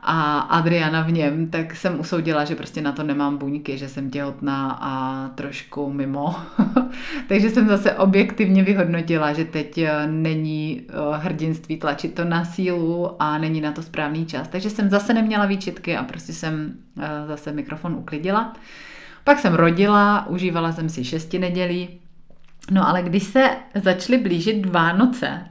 a 0.02 0.38
Adriana 0.38 1.02
v 1.02 1.12
něm, 1.12 1.50
tak 1.50 1.76
jsem 1.76 2.00
usoudila, 2.00 2.44
že 2.44 2.56
prostě 2.56 2.80
na 2.80 2.92
to 2.92 3.02
nemám 3.02 3.38
buňky, 3.38 3.78
že 3.78 3.88
jsem 3.88 4.10
těhotná 4.10 4.78
a 4.80 5.28
trošku 5.28 5.92
mimo. 5.92 6.36
Takže 7.28 7.50
jsem 7.50 7.68
zase 7.68 7.92
objektivně 7.92 8.62
vyhodnotila, 8.62 9.32
že 9.32 9.44
teď 9.44 9.78
eh, 9.78 10.06
není 10.06 10.82
eh, 10.88 10.92
hrdinství 11.16 11.76
tlačit 11.76 12.14
to 12.14 12.24
na 12.24 12.44
sílu 12.44 13.22
a 13.22 13.38
není 13.38 13.60
na 13.60 13.72
to 13.72 13.82
správný 13.82 14.26
čas. 14.26 14.48
Takže 14.48 14.70
jsem 14.70 14.90
zase 14.90 15.14
neměla 15.14 15.46
výčitky 15.46 15.96
a 15.96 16.04
prostě 16.04 16.32
jsem 16.32 16.74
zase 17.26 17.52
mikrofon 17.52 17.94
uklidila. 17.94 18.52
Pak 19.24 19.38
jsem 19.38 19.54
rodila, 19.54 20.26
užívala 20.26 20.72
jsem 20.72 20.88
si 20.88 21.04
šesti 21.04 21.38
nedělí, 21.38 21.88
No 22.70 22.88
ale 22.88 23.02
když 23.02 23.22
se 23.22 23.56
začaly 23.74 24.18
blížit 24.18 24.66
Vánoce 24.66 25.46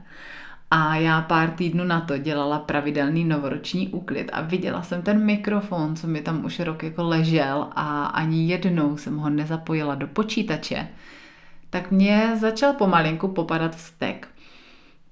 a 0.70 0.96
já 0.96 1.20
pár 1.20 1.50
týdnů 1.50 1.84
na 1.84 2.00
to 2.00 2.18
dělala 2.18 2.58
pravidelný 2.58 3.24
novoroční 3.24 3.88
úklid 3.88 4.30
a 4.32 4.40
viděla 4.40 4.82
jsem 4.82 5.02
ten 5.02 5.24
mikrofon, 5.24 5.96
co 5.96 6.06
mi 6.06 6.20
tam 6.20 6.44
už 6.44 6.60
rok 6.60 6.82
jako 6.82 7.02
ležel 7.02 7.68
a 7.74 8.04
ani 8.04 8.46
jednou 8.46 8.96
jsem 8.96 9.16
ho 9.16 9.30
nezapojila 9.30 9.94
do 9.94 10.06
počítače, 10.06 10.88
tak 11.70 11.90
mě 11.90 12.36
začal 12.40 12.72
pomalinku 12.72 13.28
popadat 13.28 13.76
vztek. 13.76 14.28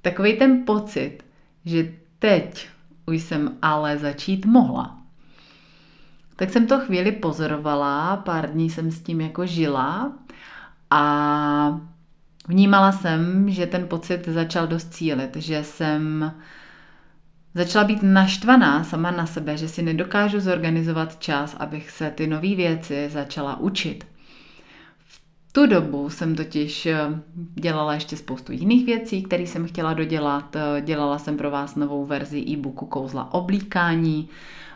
Takový 0.03 0.33
ten 0.33 0.65
pocit, 0.65 1.19
že 1.65 1.93
teď 2.19 2.69
už 3.07 3.23
jsem 3.23 3.57
ale 3.63 3.99
začít 3.99 4.47
mohla. 4.47 4.99
Tak 6.37 6.51
jsem 6.51 6.67
to 6.67 6.81
chvíli 6.81 7.13
pozorovala, 7.13 8.17
pár 8.17 8.51
dní 8.51 8.71
jsem 8.71 8.91
s 8.91 9.01
tím 9.01 9.21
jako 9.21 9.47
žila 9.47 10.13
a 10.91 11.81
vnímala 12.49 12.93
jsem, 12.93 13.51
že 13.51 13.67
ten 13.67 13.89
pocit 13.89 14.29
začal 14.29 14.67
dost 14.67 14.95
cílit, 14.95 15.37
že 15.37 15.65
jsem 15.65 16.33
začala 17.55 17.85
být 17.85 18.03
naštvaná 18.03 18.85
sama 18.85 19.11
na 19.11 19.27
sebe, 19.27 19.57
že 19.57 19.69
si 19.69 19.83
nedokážu 19.83 20.41
zorganizovat 20.41 21.19
čas, 21.19 21.57
abych 21.59 21.91
se 21.91 22.11
ty 22.11 22.27
nové 22.27 22.55
věci 22.55 23.09
začala 23.09 23.61
učit. 23.61 24.07
V 25.07 25.53
tu 25.53 25.67
dobu 25.67 26.11
jsem 26.11 26.35
totiž 26.35 26.87
eh, 26.87 26.99
dělala 27.55 27.95
ještě 27.95 28.17
spoustu 28.17 28.53
jiných 28.53 28.87
věcí, 28.87 29.23
které 29.23 29.43
jsem 29.43 29.67
chtěla 29.67 29.95
dodělat. 29.95 30.57
Dělala 30.81 31.19
jsem 31.19 31.37
pro 31.37 31.51
vás 31.51 31.77
novou 31.77 32.05
verzi 32.07 32.39
e-booku 32.39 32.87
Kouzla 32.87 33.35
oblíkání, 33.35 34.29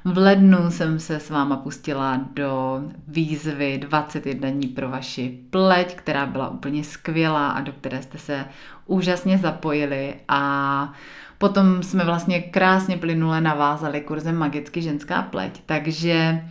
v 0.05 0.19
lednu 0.19 0.71
jsem 0.71 0.99
se 0.99 1.21
s 1.21 1.31
váma 1.31 1.57
pustila 1.57 2.21
do 2.35 2.83
výzvy 3.09 3.79
21 3.79 4.51
dní 4.51 4.69
pro 4.69 4.89
vaši 4.89 5.39
pleť, 5.51 5.95
která 5.95 6.27
byla 6.27 6.49
úplně 6.49 6.85
skvělá 6.85 7.51
a 7.51 7.61
do 7.61 7.73
které 7.73 8.03
jste 8.03 8.19
se 8.19 8.45
úžasně 8.87 9.39
zapojili. 9.39 10.15
A 10.29 10.93
potom 11.39 11.83
jsme 11.83 12.05
vlastně 12.05 12.41
krásně 12.41 12.97
plynule 12.97 13.41
navázali 13.41 14.01
kurzem 14.01 14.37
Magicky 14.37 14.83
ženská 14.83 15.23
pleť, 15.23 15.61
takže 15.67 16.45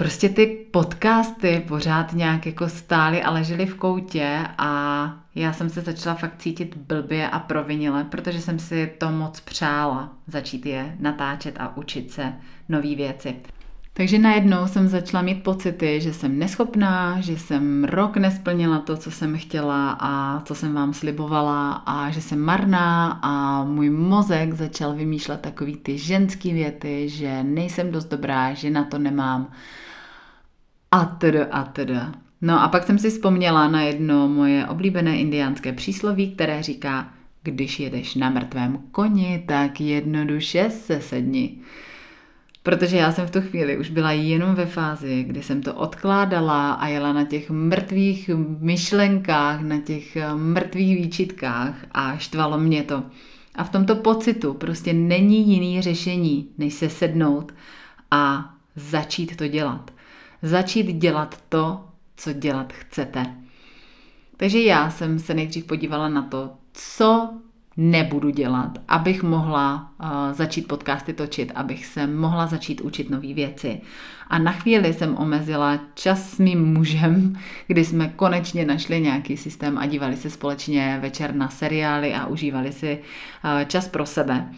prostě 0.00 0.28
ty 0.28 0.46
podcasty 0.70 1.64
pořád 1.68 2.12
nějak 2.12 2.46
jako 2.46 2.68
stály 2.68 3.22
a 3.22 3.30
ležely 3.30 3.66
v 3.66 3.74
koutě 3.74 4.38
a 4.58 5.14
já 5.34 5.52
jsem 5.52 5.70
se 5.70 5.80
začala 5.80 6.16
fakt 6.16 6.38
cítit 6.38 6.76
blbě 6.76 7.28
a 7.28 7.38
provinile, 7.38 8.04
protože 8.04 8.40
jsem 8.40 8.58
si 8.58 8.92
to 8.98 9.10
moc 9.10 9.40
přála 9.40 10.12
začít 10.26 10.66
je 10.66 10.96
natáčet 10.98 11.54
a 11.58 11.76
učit 11.76 12.10
se 12.10 12.32
nové 12.68 12.94
věci. 12.94 13.36
Takže 13.92 14.18
najednou 14.18 14.66
jsem 14.66 14.88
začala 14.88 15.22
mít 15.22 15.42
pocity, 15.42 16.00
že 16.00 16.12
jsem 16.12 16.38
neschopná, 16.38 17.20
že 17.20 17.38
jsem 17.38 17.84
rok 17.84 18.16
nesplnila 18.16 18.78
to, 18.78 18.96
co 18.96 19.10
jsem 19.10 19.38
chtěla 19.38 19.96
a 20.00 20.40
co 20.40 20.54
jsem 20.54 20.74
vám 20.74 20.94
slibovala 20.94 21.72
a 21.72 22.10
že 22.10 22.20
jsem 22.20 22.40
marná 22.40 23.18
a 23.22 23.64
můj 23.64 23.90
mozek 23.90 24.54
začal 24.54 24.92
vymýšlet 24.92 25.40
takový 25.40 25.76
ty 25.76 25.98
ženský 25.98 26.52
věty, 26.52 27.08
že 27.08 27.42
nejsem 27.42 27.92
dost 27.92 28.04
dobrá, 28.04 28.54
že 28.54 28.70
na 28.70 28.84
to 28.84 28.98
nemám 28.98 29.52
a 30.90 31.04
teda 31.04 31.44
a 31.50 31.64
teda. 31.64 32.12
No 32.40 32.62
a 32.62 32.68
pak 32.68 32.84
jsem 32.86 32.98
si 32.98 33.10
vzpomněla 33.10 33.68
na 33.68 33.82
jedno 33.82 34.28
moje 34.28 34.66
oblíbené 34.66 35.18
indiánské 35.18 35.72
přísloví, 35.72 36.30
které 36.30 36.62
říká, 36.62 37.12
když 37.42 37.80
jedeš 37.80 38.14
na 38.14 38.30
mrtvém 38.30 38.78
koni, 38.90 39.44
tak 39.48 39.80
jednoduše 39.80 40.70
se 40.70 41.00
sedni. 41.00 41.58
Protože 42.62 42.96
já 42.96 43.12
jsem 43.12 43.26
v 43.26 43.30
tu 43.30 43.40
chvíli 43.40 43.78
už 43.78 43.90
byla 43.90 44.12
jenom 44.12 44.54
ve 44.54 44.66
fázi, 44.66 45.24
kdy 45.24 45.42
jsem 45.42 45.62
to 45.62 45.74
odkládala 45.74 46.72
a 46.72 46.86
jela 46.86 47.12
na 47.12 47.24
těch 47.24 47.50
mrtvých 47.50 48.30
myšlenkách, 48.60 49.60
na 49.60 49.80
těch 49.80 50.16
mrtvých 50.34 50.96
výčitkách 50.96 51.74
a 51.92 52.16
štvalo 52.16 52.58
mě 52.58 52.82
to. 52.82 53.02
A 53.54 53.64
v 53.64 53.70
tomto 53.70 53.96
pocitu 53.96 54.54
prostě 54.54 54.92
není 54.92 55.48
jiný 55.48 55.82
řešení, 55.82 56.48
než 56.58 56.74
se 56.74 56.90
sednout 56.90 57.52
a 58.10 58.54
začít 58.76 59.36
to 59.36 59.48
dělat. 59.48 59.90
Začít 60.42 60.86
dělat 60.92 61.38
to, 61.48 61.84
co 62.16 62.32
dělat 62.32 62.72
chcete. 62.72 63.26
Takže 64.36 64.60
já 64.62 64.90
jsem 64.90 65.18
se 65.18 65.34
nejdřív 65.34 65.64
podívala 65.64 66.08
na 66.08 66.22
to, 66.22 66.50
co 66.72 67.30
nebudu 67.76 68.30
dělat, 68.30 68.78
abych 68.88 69.22
mohla 69.22 69.92
uh, 70.02 70.08
začít 70.32 70.68
podcasty 70.68 71.12
točit, 71.12 71.52
abych 71.54 71.86
se 71.86 72.06
mohla 72.06 72.46
začít 72.46 72.80
učit 72.80 73.10
nové 73.10 73.34
věci. 73.34 73.80
A 74.28 74.38
na 74.38 74.52
chvíli 74.52 74.92
jsem 74.94 75.16
omezila 75.16 75.80
čas 75.94 76.30
s 76.30 76.38
mým 76.38 76.64
mužem, 76.64 77.36
kdy 77.66 77.84
jsme 77.84 78.08
konečně 78.08 78.64
našli 78.64 79.00
nějaký 79.00 79.36
systém 79.36 79.78
a 79.78 79.86
dívali 79.86 80.16
se 80.16 80.30
společně 80.30 80.98
večer 81.02 81.34
na 81.34 81.48
seriály 81.48 82.14
a 82.14 82.26
užívali 82.26 82.72
si 82.72 82.98
uh, 82.98 83.64
čas 83.64 83.88
pro 83.88 84.06
sebe. 84.06 84.48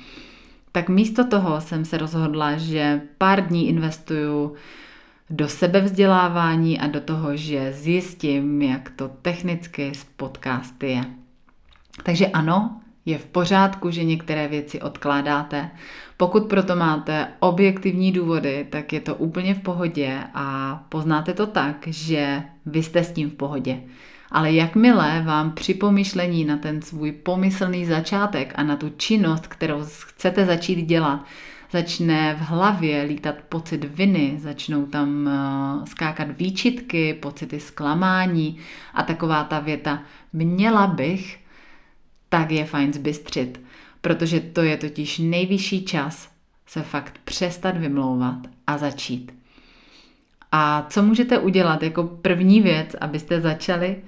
Tak 0.73 0.89
místo 0.89 1.25
toho 1.25 1.61
jsem 1.61 1.85
se 1.85 1.99
rozhodla, 1.99 2.57
že 2.57 3.01
pár 3.19 3.47
dní 3.47 3.69
investuju 3.69 4.55
do 5.35 5.49
sebevzdělávání 5.49 6.81
a 6.81 6.87
do 6.87 7.01
toho, 7.01 7.37
že 7.37 7.73
zjistím, 7.73 8.63
jak 8.63 8.91
to 8.91 9.09
technicky 9.09 9.93
s 9.95 10.05
podcasty 10.05 10.91
je. 10.91 11.05
Takže 12.03 12.27
ano, 12.27 12.81
je 13.07 13.19
v 13.19 13.27
pořádku, 13.27 13.91
že 13.91 14.05
některé 14.05 14.49
věci 14.49 14.81
odkládáte. 14.81 15.71
Pokud 16.17 16.49
proto 16.49 16.77
máte 16.77 17.29
objektivní 17.41 18.13
důvody, 18.13 18.67
tak 18.71 18.93
je 18.93 19.01
to 19.01 19.15
úplně 19.15 19.55
v 19.55 19.61
pohodě 19.61 20.19
a 20.35 20.77
poznáte 20.89 21.35
to 21.35 21.47
tak, 21.47 21.77
že 21.87 22.43
vy 22.67 22.83
jste 22.83 23.05
s 23.05 23.13
tím 23.13 23.31
v 23.31 23.35
pohodě. 23.35 23.81
Ale 24.31 24.53
jakmile 24.53 25.23
vám 25.27 25.53
při 25.53 25.75
pomyšlení 25.75 26.45
na 26.45 26.57
ten 26.57 26.83
svůj 26.83 27.13
pomyslný 27.13 27.87
začátek 27.87 28.53
a 28.57 28.63
na 28.63 28.77
tu 28.77 28.93
činnost, 28.97 29.47
kterou 29.47 29.85
chcete 29.85 30.47
začít 30.47 30.83
dělat, 30.83 31.25
začne 31.73 32.35
v 32.35 32.39
hlavě 32.39 33.03
lítat 33.03 33.35
pocit 33.49 33.85
viny, 33.85 34.35
začnou 34.39 34.87
tam 34.87 35.27
uh, 35.27 35.85
skákat 35.85 36.29
výčitky, 36.39 37.15
pocity 37.15 37.61
zklamání 37.61 38.59
a 38.95 39.03
taková 39.03 39.45
ta 39.45 39.61
věta 39.61 40.03
měla 40.33 40.87
bych, 40.87 41.41
tak 42.29 42.51
je 42.51 42.65
fajn 42.65 42.93
zbystřit, 42.93 43.61
protože 44.01 44.41
to 44.41 44.63
je 44.63 44.77
totiž 44.77 45.19
nejvyšší 45.19 45.85
čas 45.85 46.33
se 46.67 46.83
fakt 46.83 47.19
přestat 47.25 47.77
vymlouvat 47.77 48.39
a 48.67 48.79
začít. 48.79 49.35
A 50.53 50.87
co 50.91 51.03
můžete 51.03 51.39
udělat 51.39 51.83
jako 51.83 52.05
první 52.05 52.61
věc, 52.61 52.97
abyste 53.01 53.41
začali? 53.41 54.03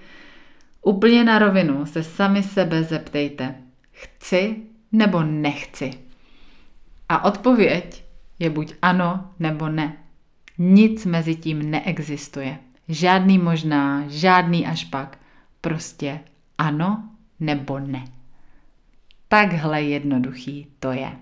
Úplně 0.82 1.24
na 1.24 1.38
rovinu 1.38 1.86
se 1.86 2.02
sami 2.02 2.42
sebe 2.42 2.82
zeptejte, 2.82 3.54
chci 3.92 4.56
nebo 4.92 5.22
nechci. 5.22 6.03
A 7.08 7.24
odpověď 7.24 8.04
je 8.38 8.50
buď 8.50 8.74
ano 8.82 9.30
nebo 9.38 9.68
ne. 9.68 9.96
Nic 10.58 11.06
mezi 11.06 11.34
tím 11.34 11.70
neexistuje. 11.70 12.58
Žádný 12.88 13.38
možná, 13.38 14.04
žádný 14.08 14.66
až 14.66 14.84
pak. 14.84 15.18
Prostě 15.60 16.20
ano 16.58 17.08
nebo 17.40 17.78
ne. 17.78 18.04
Takhle 19.28 19.82
jednoduchý 19.82 20.66
to 20.80 20.92
je. 20.92 21.12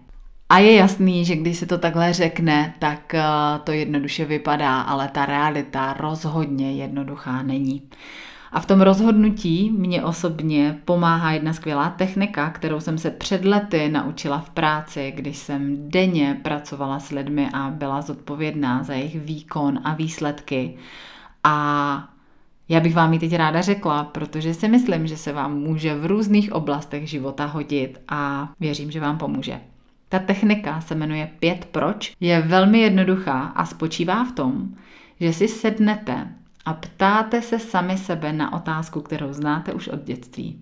A 0.49 0.59
je 0.59 0.75
jasný, 0.75 1.25
že 1.25 1.37
když 1.37 1.59
se 1.59 1.67
to 1.67 1.79
takhle 1.79 2.13
řekne, 2.13 2.75
tak 2.79 3.15
eh, 3.15 3.23
to 3.65 3.73
jednoduše 3.73 4.25
vypadá, 4.25 4.81
ale 4.81 5.09
ta 5.09 5.27
realita 5.27 5.93
rozhodně 5.93 6.73
jednoduchá 6.73 7.43
není. 7.43 7.83
A 8.53 8.61
v 8.61 8.67
tom 8.67 8.81
rozhodnutí 8.81 9.71
mě 9.71 10.03
osobně 10.03 10.81
pomáhá 10.85 11.33
jedna 11.33 11.53
skvělá 11.53 11.91
technika, 11.91 12.51
kterou 12.51 12.81
jsem 12.81 12.99
se 12.99 13.11
před 13.11 13.45
lety 13.45 13.89
naučila 13.89 14.39
v 14.39 14.51
práci, 14.51 15.13
když 15.17 15.37
jsem 15.37 15.91
denně 15.91 16.41
pracovala 16.43 16.99
s 16.99 17.11
lidmi 17.11 17.49
a 17.53 17.71
byla 17.71 18.03
zodpovědná 18.03 18.83
za 18.83 18.95
jejich 18.95 19.21
výkon 19.21 19.81
a 19.85 19.95
výsledky. 19.95 20.77
A 21.45 22.09
já 22.69 22.81
bych 22.81 22.95
vám 22.95 23.13
ji 23.13 23.19
teď 23.19 23.35
ráda 23.35 23.61
řekla, 23.61 24.05
protože 24.05 24.55
si 24.55 24.69
myslím, 24.69 25.07
že 25.07 25.17
se 25.17 25.33
vám 25.33 25.59
může 25.59 25.95
v 25.95 26.07
různých 26.07 26.53
oblastech 26.53 27.11
života 27.11 27.47
hodit 27.47 28.01
a 28.09 28.53
věřím, 28.61 28.91
že 28.91 29.01
vám 29.01 29.19
pomůže. 29.19 29.61
Ta 30.09 30.19
technika 30.19 30.81
se 30.81 30.95
jmenuje 30.95 31.31
5 31.39 31.65
proč, 31.65 32.13
je 32.21 32.41
velmi 32.41 32.81
jednoduchá 32.81 33.41
a 33.41 33.67
spočívá 33.67 34.25
v 34.25 34.33
tom, 34.33 34.69
že 35.21 35.33
si 35.33 35.49
sednete 35.49 36.29
a 36.65 36.73
ptáte 36.73 37.43
se 37.43 37.59
sami 37.59 37.99
sebe 37.99 38.33
na 38.33 38.53
otázku, 38.53 39.01
kterou 39.01 39.33
znáte 39.33 39.73
už 39.73 39.89
od 39.89 40.05
dětství. 40.05 40.61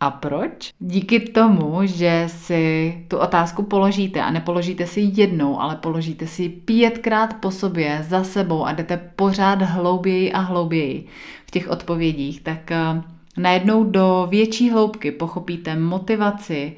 A 0.00 0.10
proč? 0.10 0.70
Díky 0.78 1.20
tomu, 1.20 1.80
že 1.84 2.24
si 2.26 2.94
tu 3.08 3.18
otázku 3.18 3.62
položíte 3.62 4.22
a 4.22 4.30
nepoložíte 4.30 4.86
si 4.86 5.10
jednou, 5.14 5.60
ale 5.60 5.76
položíte 5.76 6.26
si 6.26 6.48
pětkrát 6.48 7.34
po 7.40 7.50
sobě 7.50 8.06
za 8.08 8.24
sebou 8.24 8.64
a 8.64 8.72
jdete 8.72 9.10
pořád 9.16 9.62
hlouběji 9.62 10.32
a 10.32 10.40
hlouběji 10.40 11.06
v 11.46 11.50
těch 11.50 11.68
odpovědích, 11.68 12.40
tak 12.40 12.70
eh, 12.70 13.02
najednou 13.36 13.84
do 13.84 14.26
větší 14.30 14.70
hloubky 14.70 15.12
pochopíte 15.12 15.76
motivaci, 15.76 16.76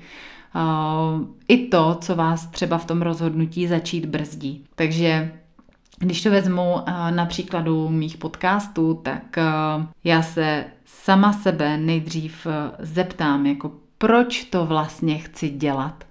eh, 0.57 0.61
i 1.49 1.67
to, 1.67 1.97
co 2.01 2.17
vás 2.17 2.47
třeba 2.47 2.79
v 2.79 2.85
tom 2.85 3.03
rozhodnutí 3.03 3.67
začít 3.67 4.07
brzdí. 4.07 4.65
Takže 4.75 5.33
když 5.99 6.23
to 6.23 6.31
vezmu 6.31 6.77
eh, 6.87 7.11
na 7.11 7.27
příkladu 7.27 7.89
mých 7.89 8.17
podcastů, 8.17 9.01
tak 9.03 9.37
já 10.05 10.23
se 10.23 10.65
sama 10.85 11.33
sebe 11.33 11.77
nejdřív 11.77 12.47
zeptám, 12.79 13.47
jako 13.47 13.73
proč 13.99 14.45
to 14.45 14.67
vlastně 14.67 15.19
chci 15.19 15.49
dělat. 15.49 16.05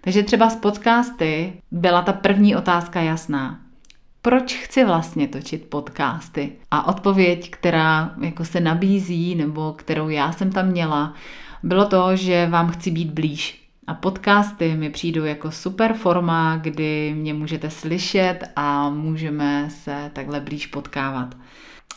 Takže 0.00 0.22
třeba 0.22 0.50
z 0.50 0.56
podcasty 0.56 1.52
byla 1.70 2.02
ta 2.02 2.12
první 2.12 2.56
otázka 2.56 3.00
jasná 3.00 3.58
proč 4.22 4.54
chci 4.54 4.84
vlastně 4.84 5.28
točit 5.28 5.64
podcasty. 5.68 6.52
A 6.70 6.86
odpověď, 6.86 7.50
která 7.50 8.14
jako 8.20 8.44
se 8.44 8.60
nabízí, 8.60 9.34
nebo 9.34 9.72
kterou 9.72 10.08
já 10.08 10.32
jsem 10.32 10.52
tam 10.52 10.66
měla, 10.66 11.14
bylo 11.62 11.84
to, 11.84 12.16
že 12.16 12.46
vám 12.46 12.70
chci 12.70 12.90
být 12.90 13.10
blíž. 13.10 13.61
A 13.86 13.94
podcasty 13.94 14.76
mi 14.76 14.90
přijdou 14.90 15.24
jako 15.24 15.50
super 15.50 15.92
forma, 15.92 16.56
kdy 16.56 17.14
mě 17.16 17.34
můžete 17.34 17.70
slyšet 17.70 18.38
a 18.56 18.90
můžeme 18.90 19.70
se 19.70 20.10
takhle 20.12 20.40
blíž 20.40 20.66
potkávat. 20.66 21.34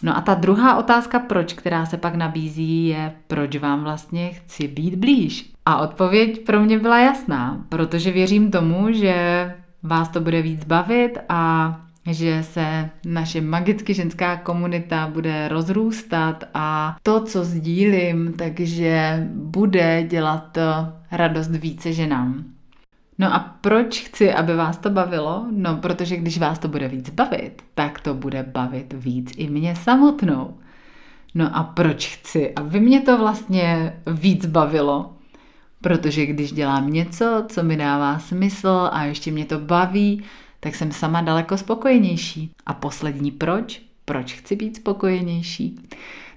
No 0.04 0.17
a 0.17 0.21
ta 0.21 0.34
druhá 0.34 0.78
otázka, 0.78 1.19
proč, 1.19 1.54
která 1.54 1.86
se 1.86 1.98
pak 1.98 2.15
nabízí, 2.15 2.88
je, 2.88 3.13
proč 3.28 3.56
vám 3.56 3.84
vlastně 3.84 4.30
chci 4.30 4.67
být 4.67 4.95
blíž. 4.95 5.52
A 5.65 5.78
odpověď 5.78 6.45
pro 6.45 6.62
mě 6.62 6.80
byla 6.80 7.00
jasná, 7.00 7.65
protože 7.69 8.12
věřím 8.12 8.52
tomu, 8.52 8.91
že 8.91 9.54
vás 9.84 10.10
to 10.10 10.21
bude 10.21 10.41
víc 10.41 10.63
bavit 10.63 11.17
a 11.30 11.85
že 12.06 12.44
se 12.44 12.89
naše 13.06 13.41
magicky 13.41 13.94
ženská 13.94 14.38
komunita 14.38 15.08
bude 15.08 15.48
rozrůstat 15.48 16.44
a 16.54 16.98
to, 17.04 17.24
co 17.24 17.44
sdílím, 17.44 18.34
takže 18.38 19.24
bude 19.34 20.04
dělat 20.04 20.58
radost 21.12 21.52
více 21.52 21.94
ženám. 21.94 22.46
No 23.20 23.34
a 23.34 23.39
proč 23.62 24.02
chci, 24.02 24.34
aby 24.34 24.56
vás 24.56 24.78
to 24.78 24.89
bavilo? 24.89 25.46
No, 25.52 25.78
protože 25.78 26.18
když 26.18 26.38
vás 26.38 26.60
to 26.60 26.68
bude 26.68 26.88
víc 26.88 27.10
bavit, 27.10 27.62
tak 27.74 28.00
to 28.00 28.13
bude 28.13 28.44
bavit 28.44 28.94
víc 28.98 29.34
i 29.38 29.50
mě 29.50 29.76
samotnou. 29.76 30.58
No 31.36 31.58
a 31.58 31.63
proč 31.63 32.08
chci, 32.08 32.54
aby 32.54 32.80
mě 32.80 33.02
to 33.02 33.18
vlastně 33.18 33.94
víc 34.08 34.46
bavilo? 34.46 35.13
Protože 35.82 36.26
když 36.26 36.52
dělám 36.52 36.89
něco, 36.89 37.46
co 37.48 37.63
mi 37.63 37.78
dává 37.78 38.20
smysl 38.20 38.89
a 38.91 39.04
ještě 39.04 39.32
mě 39.32 39.46
to 39.46 39.60
baví, 39.60 40.24
tak 40.65 40.75
jsem 40.75 40.91
sama 40.91 41.21
daleko 41.21 41.58
spokojenější. 41.58 42.51
A 42.65 42.73
poslední 42.73 43.32
proč? 43.32 43.82
Proč 44.06 44.34
chci 44.34 44.56
být 44.56 44.75
spokojenější? 44.75 45.80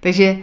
Takže 0.01 0.39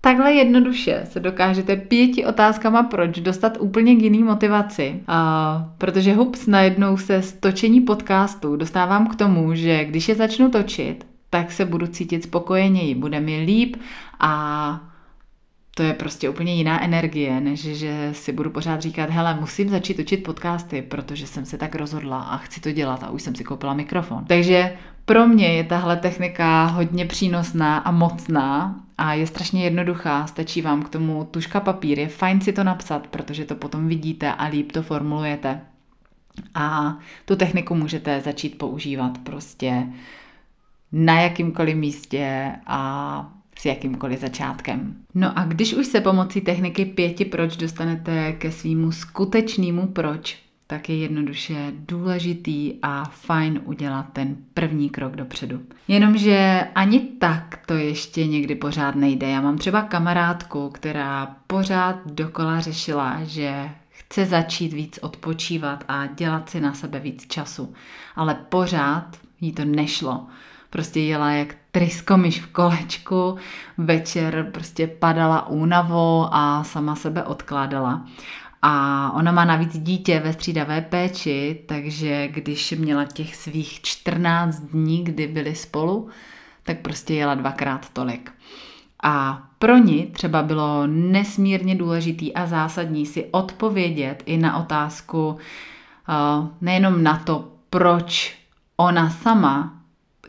Takhle 0.00 0.32
jednoduše 0.32 1.02
se 1.04 1.20
dokážete 1.20 1.76
pěti 1.76 2.26
otázkama 2.26 2.82
proč 2.82 3.18
dostat 3.18 3.56
úplně 3.60 3.94
k 3.94 4.02
jiný 4.02 4.22
motivaci. 4.22 5.00
A 5.06 5.68
protože 5.78 6.14
hups, 6.14 6.46
najednou 6.46 6.96
se 6.96 7.22
z 7.22 7.32
točení 7.32 7.80
podcastu 7.80 8.56
dostávám 8.56 9.06
k 9.06 9.16
tomu, 9.16 9.54
že 9.54 9.84
když 9.84 10.08
je 10.08 10.14
začnu 10.14 10.50
točit, 10.50 11.06
tak 11.30 11.52
se 11.52 11.64
budu 11.64 11.86
cítit 11.86 12.22
spokojeněji, 12.22 12.94
bude 12.94 13.20
mi 13.20 13.44
líp 13.44 13.76
a 14.20 14.91
to 15.74 15.82
je 15.82 15.92
prostě 15.92 16.28
úplně 16.28 16.54
jiná 16.54 16.84
energie, 16.84 17.40
než 17.40 17.60
že 17.60 18.10
si 18.12 18.32
budu 18.32 18.50
pořád 18.50 18.82
říkat, 18.82 19.10
hele, 19.10 19.34
musím 19.40 19.68
začít 19.68 19.98
učit 19.98 20.16
podcasty, 20.16 20.82
protože 20.82 21.26
jsem 21.26 21.44
se 21.44 21.58
tak 21.58 21.74
rozhodla 21.74 22.22
a 22.22 22.36
chci 22.36 22.60
to 22.60 22.72
dělat 22.72 23.02
a 23.02 23.10
už 23.10 23.22
jsem 23.22 23.34
si 23.34 23.44
koupila 23.44 23.74
mikrofon. 23.74 24.24
Takže 24.24 24.76
pro 25.04 25.26
mě 25.28 25.46
je 25.46 25.64
tahle 25.64 25.96
technika 25.96 26.64
hodně 26.64 27.06
přínosná 27.06 27.78
a 27.78 27.90
mocná 27.90 28.80
a 28.98 29.14
je 29.14 29.26
strašně 29.26 29.64
jednoduchá. 29.64 30.26
Stačí 30.26 30.62
vám 30.62 30.82
k 30.82 30.88
tomu 30.88 31.28
tuška 31.30 31.60
papír. 31.60 31.98
Je 31.98 32.08
fajn 32.08 32.40
si 32.40 32.52
to 32.52 32.64
napsat, 32.64 33.06
protože 33.06 33.44
to 33.44 33.54
potom 33.54 33.88
vidíte 33.88 34.32
a 34.32 34.44
líp 34.44 34.72
to 34.72 34.82
formulujete. 34.82 35.60
A 36.54 36.98
tu 37.24 37.36
techniku 37.36 37.74
můžete 37.74 38.20
začít 38.20 38.58
používat 38.58 39.18
prostě 39.18 39.86
na 40.92 41.20
jakýmkoliv 41.20 41.76
místě 41.76 42.52
a 42.66 43.41
s 43.62 43.66
jakýmkoliv 43.66 44.20
začátkem. 44.20 44.94
No 45.14 45.38
a 45.38 45.44
když 45.44 45.74
už 45.74 45.86
se 45.86 46.00
pomocí 46.00 46.40
techniky 46.40 46.84
pěti 46.84 47.24
proč 47.24 47.56
dostanete 47.56 48.32
ke 48.32 48.52
svýmu 48.52 48.92
skutečnému 48.92 49.86
proč, 49.86 50.38
tak 50.66 50.88
je 50.88 50.96
jednoduše 50.96 51.72
důležitý 51.74 52.74
a 52.82 53.04
fajn 53.04 53.60
udělat 53.64 54.06
ten 54.12 54.36
první 54.54 54.90
krok 54.90 55.16
dopředu. 55.16 55.60
Jenomže 55.88 56.66
ani 56.74 57.00
tak 57.00 57.58
to 57.66 57.74
ještě 57.74 58.26
někdy 58.26 58.54
pořád 58.54 58.94
nejde. 58.94 59.30
Já 59.30 59.40
mám 59.40 59.58
třeba 59.58 59.82
kamarádku, 59.82 60.70
která 60.70 61.36
pořád 61.46 61.96
dokola 62.06 62.60
řešila, 62.60 63.24
že 63.24 63.70
chce 63.90 64.26
začít 64.26 64.72
víc 64.72 64.98
odpočívat 65.02 65.84
a 65.88 66.06
dělat 66.06 66.50
si 66.50 66.60
na 66.60 66.74
sebe 66.74 67.00
víc 67.00 67.26
času. 67.26 67.74
Ale 68.16 68.34
pořád 68.34 69.16
jí 69.40 69.52
to 69.52 69.64
nešlo. 69.64 70.26
Prostě 70.72 71.00
jela 71.00 71.30
jak 71.30 71.54
tryskomiš 71.70 72.40
v 72.40 72.46
kolečku, 72.46 73.36
večer 73.78 74.48
prostě 74.52 74.86
padala 74.86 75.48
únavou 75.48 76.28
a 76.30 76.64
sama 76.64 76.96
sebe 76.96 77.24
odkládala. 77.24 78.06
A 78.62 79.12
ona 79.14 79.32
má 79.32 79.44
navíc 79.44 79.78
dítě 79.78 80.20
ve 80.20 80.32
střídavé 80.32 80.80
péči, 80.80 81.62
takže 81.68 82.28
když 82.28 82.72
měla 82.72 83.04
těch 83.04 83.36
svých 83.36 83.80
14 83.80 84.60
dní, 84.60 85.04
kdy 85.04 85.26
byli 85.26 85.54
spolu, 85.54 86.08
tak 86.62 86.78
prostě 86.78 87.14
jela 87.14 87.34
dvakrát 87.34 87.90
tolik. 87.92 88.32
A 89.02 89.42
pro 89.58 89.76
ní 89.76 90.06
třeba 90.06 90.42
bylo 90.42 90.86
nesmírně 90.86 91.74
důležitý 91.74 92.34
a 92.34 92.46
zásadní 92.46 93.06
si 93.06 93.28
odpovědět 93.30 94.22
i 94.26 94.36
na 94.36 94.56
otázku 94.56 95.28
uh, 95.28 96.48
nejenom 96.60 97.02
na 97.02 97.16
to, 97.18 97.48
proč 97.70 98.36
ona 98.76 99.10
sama 99.10 99.81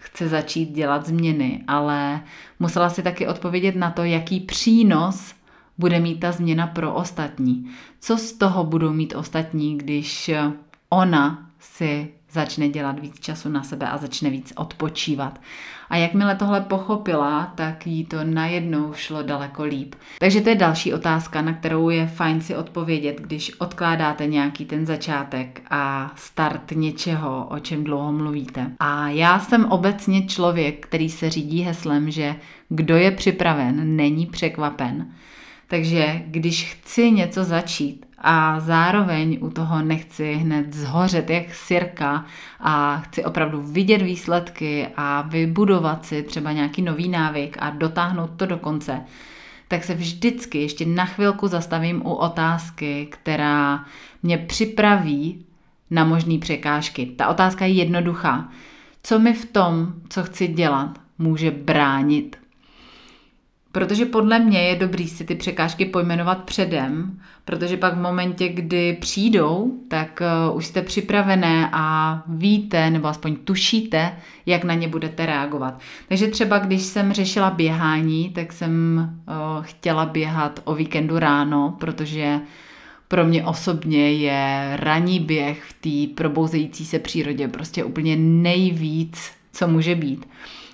chce 0.03 0.29
začít 0.29 0.71
dělat 0.71 1.05
změny, 1.07 1.63
ale 1.67 2.21
musela 2.59 2.89
si 2.89 3.03
taky 3.03 3.27
odpovědět 3.27 3.75
na 3.75 3.91
to, 3.91 4.03
jaký 4.03 4.39
přínos 4.39 5.33
bude 5.77 5.99
mít 5.99 6.19
ta 6.19 6.31
změna 6.31 6.67
pro 6.67 6.93
ostatní. 6.93 7.69
Co 7.99 8.17
z 8.17 8.33
toho 8.33 8.63
budou 8.63 8.93
mít 8.93 9.15
ostatní, 9.15 9.77
když 9.77 10.31
ona 10.93 11.49
si 11.59 12.07
začne 12.31 12.69
dělat 12.69 12.99
víc 12.99 13.19
času 13.19 13.49
na 13.49 13.63
sebe 13.63 13.89
a 13.89 13.97
začne 13.97 14.29
víc 14.29 14.53
odpočívat. 14.55 15.39
A 15.89 15.95
jakmile 15.97 16.35
tohle 16.35 16.61
pochopila, 16.61 17.53
tak 17.55 17.87
jí 17.87 18.05
to 18.05 18.23
najednou 18.23 18.93
šlo 18.93 19.23
daleko 19.23 19.63
líp. 19.63 19.95
Takže 20.19 20.41
to 20.41 20.49
je 20.49 20.55
další 20.55 20.93
otázka, 20.93 21.41
na 21.41 21.53
kterou 21.53 21.89
je 21.89 22.07
fajn 22.07 22.41
si 22.41 22.55
odpovědět, 22.55 23.21
když 23.21 23.59
odkládáte 23.59 24.27
nějaký 24.27 24.65
ten 24.65 24.85
začátek 24.85 25.61
a 25.69 26.11
start 26.15 26.71
něčeho, 26.71 27.47
o 27.49 27.59
čem 27.59 27.83
dlouho 27.83 28.11
mluvíte. 28.11 28.71
A 28.79 29.09
já 29.09 29.39
jsem 29.39 29.65
obecně 29.65 30.27
člověk, 30.27 30.87
který 30.87 31.09
se 31.09 31.29
řídí 31.29 31.61
heslem, 31.61 32.11
že 32.11 32.35
kdo 32.69 32.97
je 32.97 33.11
připraven, 33.11 33.95
není 33.95 34.25
překvapen. 34.25 35.07
Takže 35.67 36.21
když 36.25 36.73
chci 36.73 37.11
něco 37.11 37.43
začít 37.43 38.05
a 38.23 38.59
zároveň 38.59 39.37
u 39.41 39.49
toho 39.49 39.81
nechci 39.81 40.33
hned 40.33 40.73
zhořet 40.73 41.29
jak 41.29 41.53
sirka 41.53 42.25
a 42.59 42.97
chci 42.97 43.25
opravdu 43.25 43.61
vidět 43.61 44.01
výsledky 44.01 44.87
a 44.97 45.21
vybudovat 45.21 46.05
si 46.05 46.23
třeba 46.23 46.51
nějaký 46.51 46.81
nový 46.81 47.09
návyk 47.09 47.57
a 47.59 47.69
dotáhnout 47.69 48.29
to 48.37 48.45
do 48.45 48.57
konce, 48.57 49.01
tak 49.67 49.83
se 49.83 49.93
vždycky 49.93 50.61
ještě 50.61 50.85
na 50.85 51.05
chvilku 51.05 51.47
zastavím 51.47 52.01
u 52.05 52.13
otázky, 52.13 53.07
která 53.11 53.85
mě 54.23 54.37
připraví 54.37 55.45
na 55.91 56.03
možné 56.03 56.37
překážky. 56.37 57.05
Ta 57.05 57.27
otázka 57.27 57.65
je 57.65 57.73
jednoduchá. 57.73 58.49
Co 59.03 59.19
mi 59.19 59.33
v 59.33 59.45
tom, 59.45 59.93
co 60.09 60.23
chci 60.23 60.47
dělat, 60.47 60.99
může 61.17 61.51
bránit 61.51 62.42
Protože 63.73 64.05
podle 64.05 64.39
mě 64.39 64.61
je 64.61 64.75
dobrý 64.75 65.07
si 65.07 65.25
ty 65.25 65.35
překážky 65.35 65.85
pojmenovat 65.85 66.43
předem, 66.43 67.19
protože 67.45 67.77
pak 67.77 67.93
v 67.93 68.01
momentě, 68.01 68.49
kdy 68.49 68.97
přijdou, 69.01 69.71
tak 69.87 70.21
uh, 70.49 70.57
už 70.57 70.65
jste 70.65 70.81
připravené 70.81 71.69
a 71.73 72.23
víte, 72.27 72.89
nebo 72.89 73.07
aspoň 73.07 73.35
tušíte, 73.35 74.13
jak 74.45 74.63
na 74.63 74.73
ně 74.73 74.87
budete 74.87 75.25
reagovat. 75.25 75.79
Takže 76.07 76.27
třeba 76.27 76.59
když 76.59 76.81
jsem 76.81 77.13
řešila 77.13 77.49
běhání, 77.49 78.29
tak 78.29 78.53
jsem 78.53 78.99
uh, 79.27 79.63
chtěla 79.63 80.05
běhat 80.05 80.59
o 80.63 80.75
víkendu 80.75 81.19
ráno, 81.19 81.77
protože 81.79 82.39
pro 83.07 83.25
mě 83.25 83.45
osobně 83.45 84.11
je 84.11 84.71
ranní 84.79 85.19
běh 85.19 85.63
v 85.63 85.73
té 85.73 86.13
probouzející 86.15 86.85
se 86.85 86.99
přírodě 86.99 87.47
prostě 87.47 87.83
úplně 87.83 88.15
nejvíc, 88.15 89.31
co 89.53 89.67
může 89.67 89.95
být. 89.95 90.25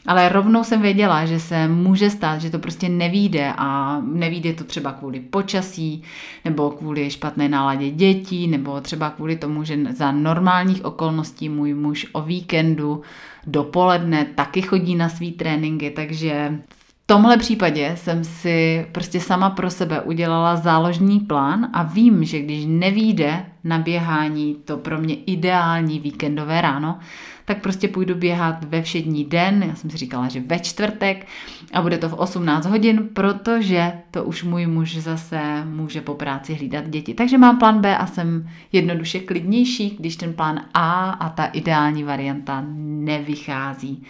Ale 0.09 0.29
rovnou 0.29 0.63
jsem 0.63 0.81
věděla, 0.81 1.25
že 1.25 1.39
se 1.39 1.67
může 1.67 2.09
stát, 2.09 2.41
že 2.41 2.49
to 2.49 2.59
prostě 2.59 2.89
nevíde 2.89 3.53
a 3.57 3.99
nevíde 4.05 4.53
to 4.53 4.63
třeba 4.63 4.91
kvůli 4.91 5.19
počasí, 5.19 6.03
nebo 6.45 6.69
kvůli 6.69 7.09
špatné 7.09 7.49
náladě 7.49 7.89
dětí, 7.89 8.47
nebo 8.47 8.81
třeba 8.81 9.09
kvůli 9.09 9.35
tomu, 9.35 9.63
že 9.63 9.77
za 9.93 10.11
normálních 10.11 10.85
okolností 10.85 11.49
můj 11.49 11.73
muž 11.73 12.07
o 12.11 12.21
víkendu 12.21 13.01
dopoledne 13.47 14.25
taky 14.25 14.61
chodí 14.61 14.95
na 14.95 15.09
svý 15.09 15.31
tréninky, 15.31 15.89
takže 15.89 16.59
v 16.69 16.93
tomhle 17.05 17.37
případě 17.37 17.93
jsem 17.95 18.23
si 18.23 18.87
prostě 18.91 19.19
sama 19.19 19.49
pro 19.49 19.69
sebe 19.69 20.01
udělala 20.01 20.55
záložní 20.55 21.19
plán 21.19 21.69
a 21.73 21.83
vím, 21.83 22.23
že 22.23 22.39
když 22.39 22.65
nevíde 22.67 23.45
na 23.63 23.79
běhání 23.79 24.55
to 24.65 24.77
pro 24.77 24.97
mě 24.97 25.15
ideální 25.15 25.99
víkendové 25.99 26.61
ráno, 26.61 26.99
tak 27.45 27.61
prostě 27.61 27.87
půjdu 27.87 28.15
běhat 28.15 28.63
ve 28.63 28.81
všední 28.81 29.25
den, 29.25 29.63
já 29.67 29.75
jsem 29.75 29.89
si 29.89 29.97
říkala, 29.97 30.27
že 30.29 30.39
ve 30.39 30.59
čtvrtek 30.59 31.27
a 31.73 31.81
bude 31.81 31.97
to 31.97 32.09
v 32.09 32.13
18 32.13 32.65
hodin, 32.65 33.09
protože 33.13 33.91
to 34.11 34.23
už 34.23 34.43
můj 34.43 34.67
muž 34.67 34.97
zase 34.97 35.65
může 35.65 36.01
po 36.01 36.13
práci 36.13 36.53
hlídat 36.53 36.89
děti. 36.89 37.13
Takže 37.13 37.37
mám 37.37 37.59
plán 37.59 37.81
B 37.81 37.97
a 37.97 38.05
jsem 38.05 38.49
jednoduše 38.71 39.19
klidnější, 39.19 39.95
když 39.99 40.15
ten 40.15 40.33
plán 40.33 40.61
A 40.73 41.09
a 41.09 41.29
ta 41.29 41.45
ideální 41.45 42.03
varianta 42.03 42.63
nevychází. 42.77 44.03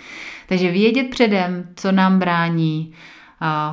Takže 0.47 0.71
vědět 0.71 1.09
předem, 1.09 1.69
co 1.75 1.91
nám 1.91 2.19
brání, 2.19 2.93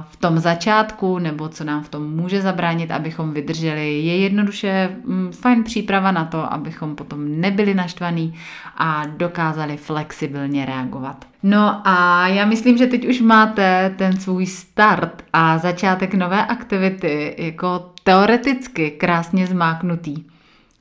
v 0.09 0.17
tom 0.17 0.39
začátku, 0.39 1.19
nebo 1.19 1.49
co 1.49 1.65
nám 1.65 1.83
v 1.83 1.89
tom 1.89 2.17
může 2.17 2.43
zabránit, 2.43 2.91
abychom 2.91 3.33
vydrželi, 3.33 4.01
je 4.01 4.19
jednoduše 4.19 4.97
mm, 5.05 5.33
fajn 5.33 5.65
příprava 5.65 6.13
na 6.13 6.25
to, 6.25 6.53
abychom 6.53 6.97
potom 6.97 7.41
nebyli 7.41 7.75
naštvaní 7.75 8.35
a 8.77 9.07
dokázali 9.07 9.77
flexibilně 9.77 10.67
reagovat. 10.67 11.25
No 11.43 11.89
a 11.89 12.29
já 12.29 12.47
myslím, 12.47 12.79
že 12.79 12.87
teď 12.87 13.09
už 13.09 13.21
máte 13.21 13.95
ten 13.99 14.21
svůj 14.21 14.47
start 14.47 15.23
a 15.33 15.59
začátek 15.59 16.15
nové 16.15 16.47
aktivity 16.47 17.35
jako 17.39 17.91
teoreticky 18.05 18.91
krásně 18.91 19.47
zmáknutý. 19.47 20.25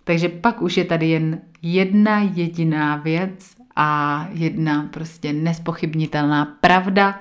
Takže 0.04 0.30
pak 0.30 0.62
už 0.62 0.78
je 0.78 0.86
tady 0.86 1.10
jen 1.10 1.40
jedna 1.62 2.20
jediná 2.20 2.96
věc 2.96 3.56
a 3.76 4.28
jedna 4.32 4.90
prostě 4.94 5.34
nespochybnitelná 5.34 6.46
pravda, 6.62 7.20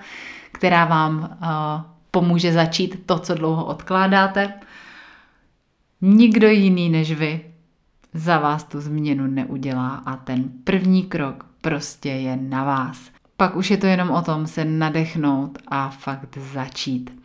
která 0.55 0.85
vám 0.85 1.19
uh, 1.19 1.49
pomůže 2.11 2.53
začít 2.53 3.07
to, 3.07 3.19
co 3.19 3.35
dlouho 3.35 3.65
odkládáte. 3.65 4.53
Nikdo 6.01 6.49
jiný 6.49 6.91
než 6.91 7.13
vy 7.13 7.41
za 8.15 8.39
vás 8.39 8.65
tu 8.65 8.81
změnu 8.81 9.27
neudělá 9.27 10.03
a 10.07 10.17
ten 10.17 10.45
první 10.65 11.03
krok 11.03 11.47
prostě 11.61 12.09
je 12.09 12.37
na 12.37 12.65
vás. 12.65 13.11
Pak 13.37 13.57
už 13.57 13.71
je 13.71 13.77
to 13.77 13.87
jenom 13.87 14.11
o 14.11 14.23
tom 14.23 14.47
se 14.47 14.65
nadechnout 14.65 15.59
a 15.69 15.89
fakt 15.89 16.39
začít. 16.53 17.25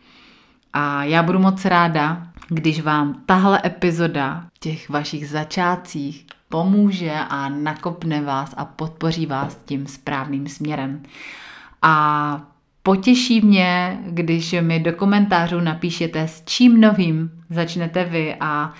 A 0.72 1.04
já 1.04 1.22
budu 1.22 1.38
moc 1.38 1.64
ráda, 1.64 2.26
když 2.48 2.80
vám 2.80 3.22
tahle 3.26 3.60
epizoda 3.64 4.46
těch 4.60 4.88
vašich 4.88 5.28
začátcích 5.28 6.26
pomůže 6.48 7.14
a 7.28 7.48
nakopne 7.48 8.22
vás 8.22 8.54
a 8.56 8.64
podpoří 8.64 9.26
vás 9.26 9.58
tím 9.64 9.86
správným 9.86 10.48
směrem. 10.48 11.02
A 11.82 12.49
Potěší 12.82 13.40
mě, 13.40 13.98
když 14.06 14.54
mi 14.60 14.80
do 14.80 14.92
komentářů 14.92 15.60
napíšete, 15.60 16.28
s 16.28 16.42
čím 16.44 16.80
novým 16.80 17.30
začnete 17.50 18.04
vy 18.04 18.36
a 18.40 18.72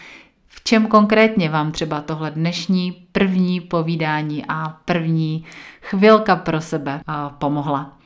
v 0.49 0.65
čem 0.65 0.87
konkrétně 0.87 1.49
vám 1.49 1.73
třeba 1.73 2.01
tohle 2.01 2.31
dnešní 2.31 2.93
první 3.13 3.61
povídání 3.61 4.45
a 4.49 4.69
první 4.85 5.45
chvilka 5.81 6.37
pro 6.37 6.61
sebe 6.61 7.01
pomohla. 7.39 7.97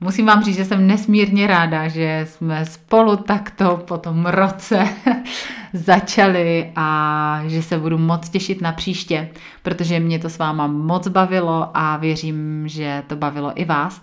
Musím 0.00 0.26
vám 0.26 0.44
říct, 0.44 0.56
že 0.56 0.64
jsem 0.64 0.86
nesmírně 0.86 1.46
ráda, 1.46 1.88
že 1.88 2.26
jsme 2.28 2.64
spolu 2.64 3.16
takto 3.16 3.76
po 3.76 3.98
tom 3.98 4.26
roce 4.26 4.88
začali 5.72 6.72
a 6.76 7.42
že 7.46 7.62
se 7.62 7.78
budu 7.78 7.98
moc 7.98 8.28
těšit 8.28 8.60
na 8.60 8.72
příště, 8.72 9.28
protože 9.62 10.00
mě 10.00 10.18
to 10.18 10.30
s 10.30 10.38
váma 10.38 10.66
moc 10.66 11.08
bavilo 11.08 11.70
a 11.74 11.96
věřím, 11.96 12.68
že 12.68 13.02
to 13.06 13.16
bavilo 13.16 13.52
i 13.54 13.64
vás. 13.64 14.02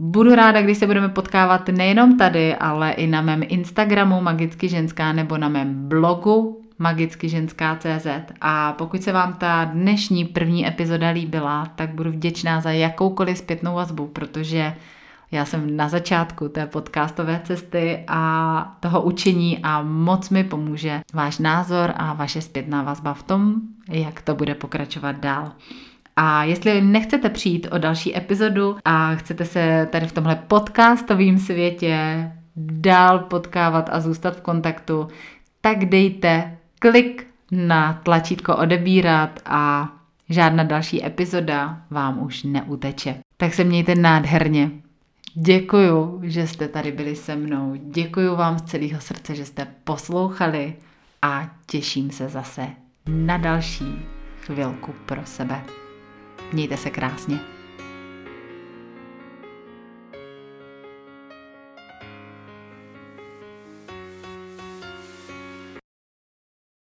Budu 0.00 0.34
ráda, 0.34 0.62
když 0.62 0.78
se 0.78 0.86
budeme 0.86 1.08
potkávat 1.08 1.68
nejenom 1.68 2.18
tady, 2.18 2.56
ale 2.56 2.90
i 2.90 3.06
na 3.06 3.22
mém 3.22 3.42
Instagramu 3.48 4.20
Magicky 4.20 4.68
ženská 4.68 5.12
nebo 5.12 5.38
na 5.38 5.48
mém 5.48 5.88
blogu 5.88 6.62
magickyženská.cz 6.78 8.06
a 8.40 8.72
pokud 8.72 9.02
se 9.02 9.12
vám 9.12 9.32
ta 9.32 9.64
dnešní 9.64 10.24
první 10.24 10.66
epizoda 10.68 11.08
líbila, 11.08 11.66
tak 11.76 11.90
budu 11.90 12.10
vděčná 12.10 12.60
za 12.60 12.70
jakoukoliv 12.70 13.38
zpětnou 13.38 13.74
vazbu, 13.74 14.06
protože 14.06 14.74
já 15.30 15.44
jsem 15.44 15.76
na 15.76 15.88
začátku 15.88 16.48
té 16.48 16.66
podcastové 16.66 17.40
cesty 17.44 18.04
a 18.08 18.76
toho 18.80 19.02
učení 19.02 19.58
a 19.62 19.82
moc 19.82 20.30
mi 20.30 20.44
pomůže 20.44 21.00
váš 21.14 21.38
názor 21.38 21.92
a 21.96 22.12
vaše 22.12 22.40
zpětná 22.40 22.82
vazba 22.82 23.14
v 23.14 23.22
tom, 23.22 23.54
jak 23.88 24.22
to 24.22 24.34
bude 24.34 24.54
pokračovat 24.54 25.16
dál. 25.16 25.52
A 26.20 26.44
jestli 26.44 26.80
nechcete 26.80 27.28
přijít 27.28 27.68
o 27.70 27.78
další 27.78 28.16
epizodu 28.16 28.76
a 28.84 29.14
chcete 29.14 29.44
se 29.44 29.88
tady 29.92 30.06
v 30.06 30.12
tomhle 30.12 30.36
podcastovém 30.36 31.38
světě 31.38 32.30
dál 32.56 33.18
potkávat 33.18 33.90
a 33.92 34.00
zůstat 34.00 34.36
v 34.36 34.40
kontaktu, 34.40 35.08
tak 35.60 35.84
dejte 35.84 36.58
klik 36.78 37.26
na 37.50 38.00
tlačítko 38.02 38.56
odebírat 38.56 39.40
a 39.46 39.88
žádná 40.28 40.64
další 40.64 41.06
epizoda 41.06 41.82
vám 41.90 42.22
už 42.22 42.42
neuteče. 42.42 43.18
Tak 43.36 43.54
se 43.54 43.64
mějte 43.64 43.94
nádherně. 43.94 44.70
Děkuju, 45.34 46.20
že 46.22 46.46
jste 46.46 46.68
tady 46.68 46.92
byli 46.92 47.16
se 47.16 47.36
mnou. 47.36 47.74
Děkuju 47.76 48.36
vám 48.36 48.58
z 48.58 48.62
celého 48.62 49.00
srdce, 49.00 49.34
že 49.34 49.44
jste 49.44 49.66
poslouchali 49.84 50.74
a 51.22 51.50
těším 51.66 52.10
se 52.10 52.28
zase 52.28 52.66
na 53.06 53.36
další 53.36 53.98
chvilku 54.42 54.94
pro 55.06 55.20
sebe. 55.24 55.62
Mějte 56.52 56.76
se 56.76 56.90
krásně. 56.90 57.57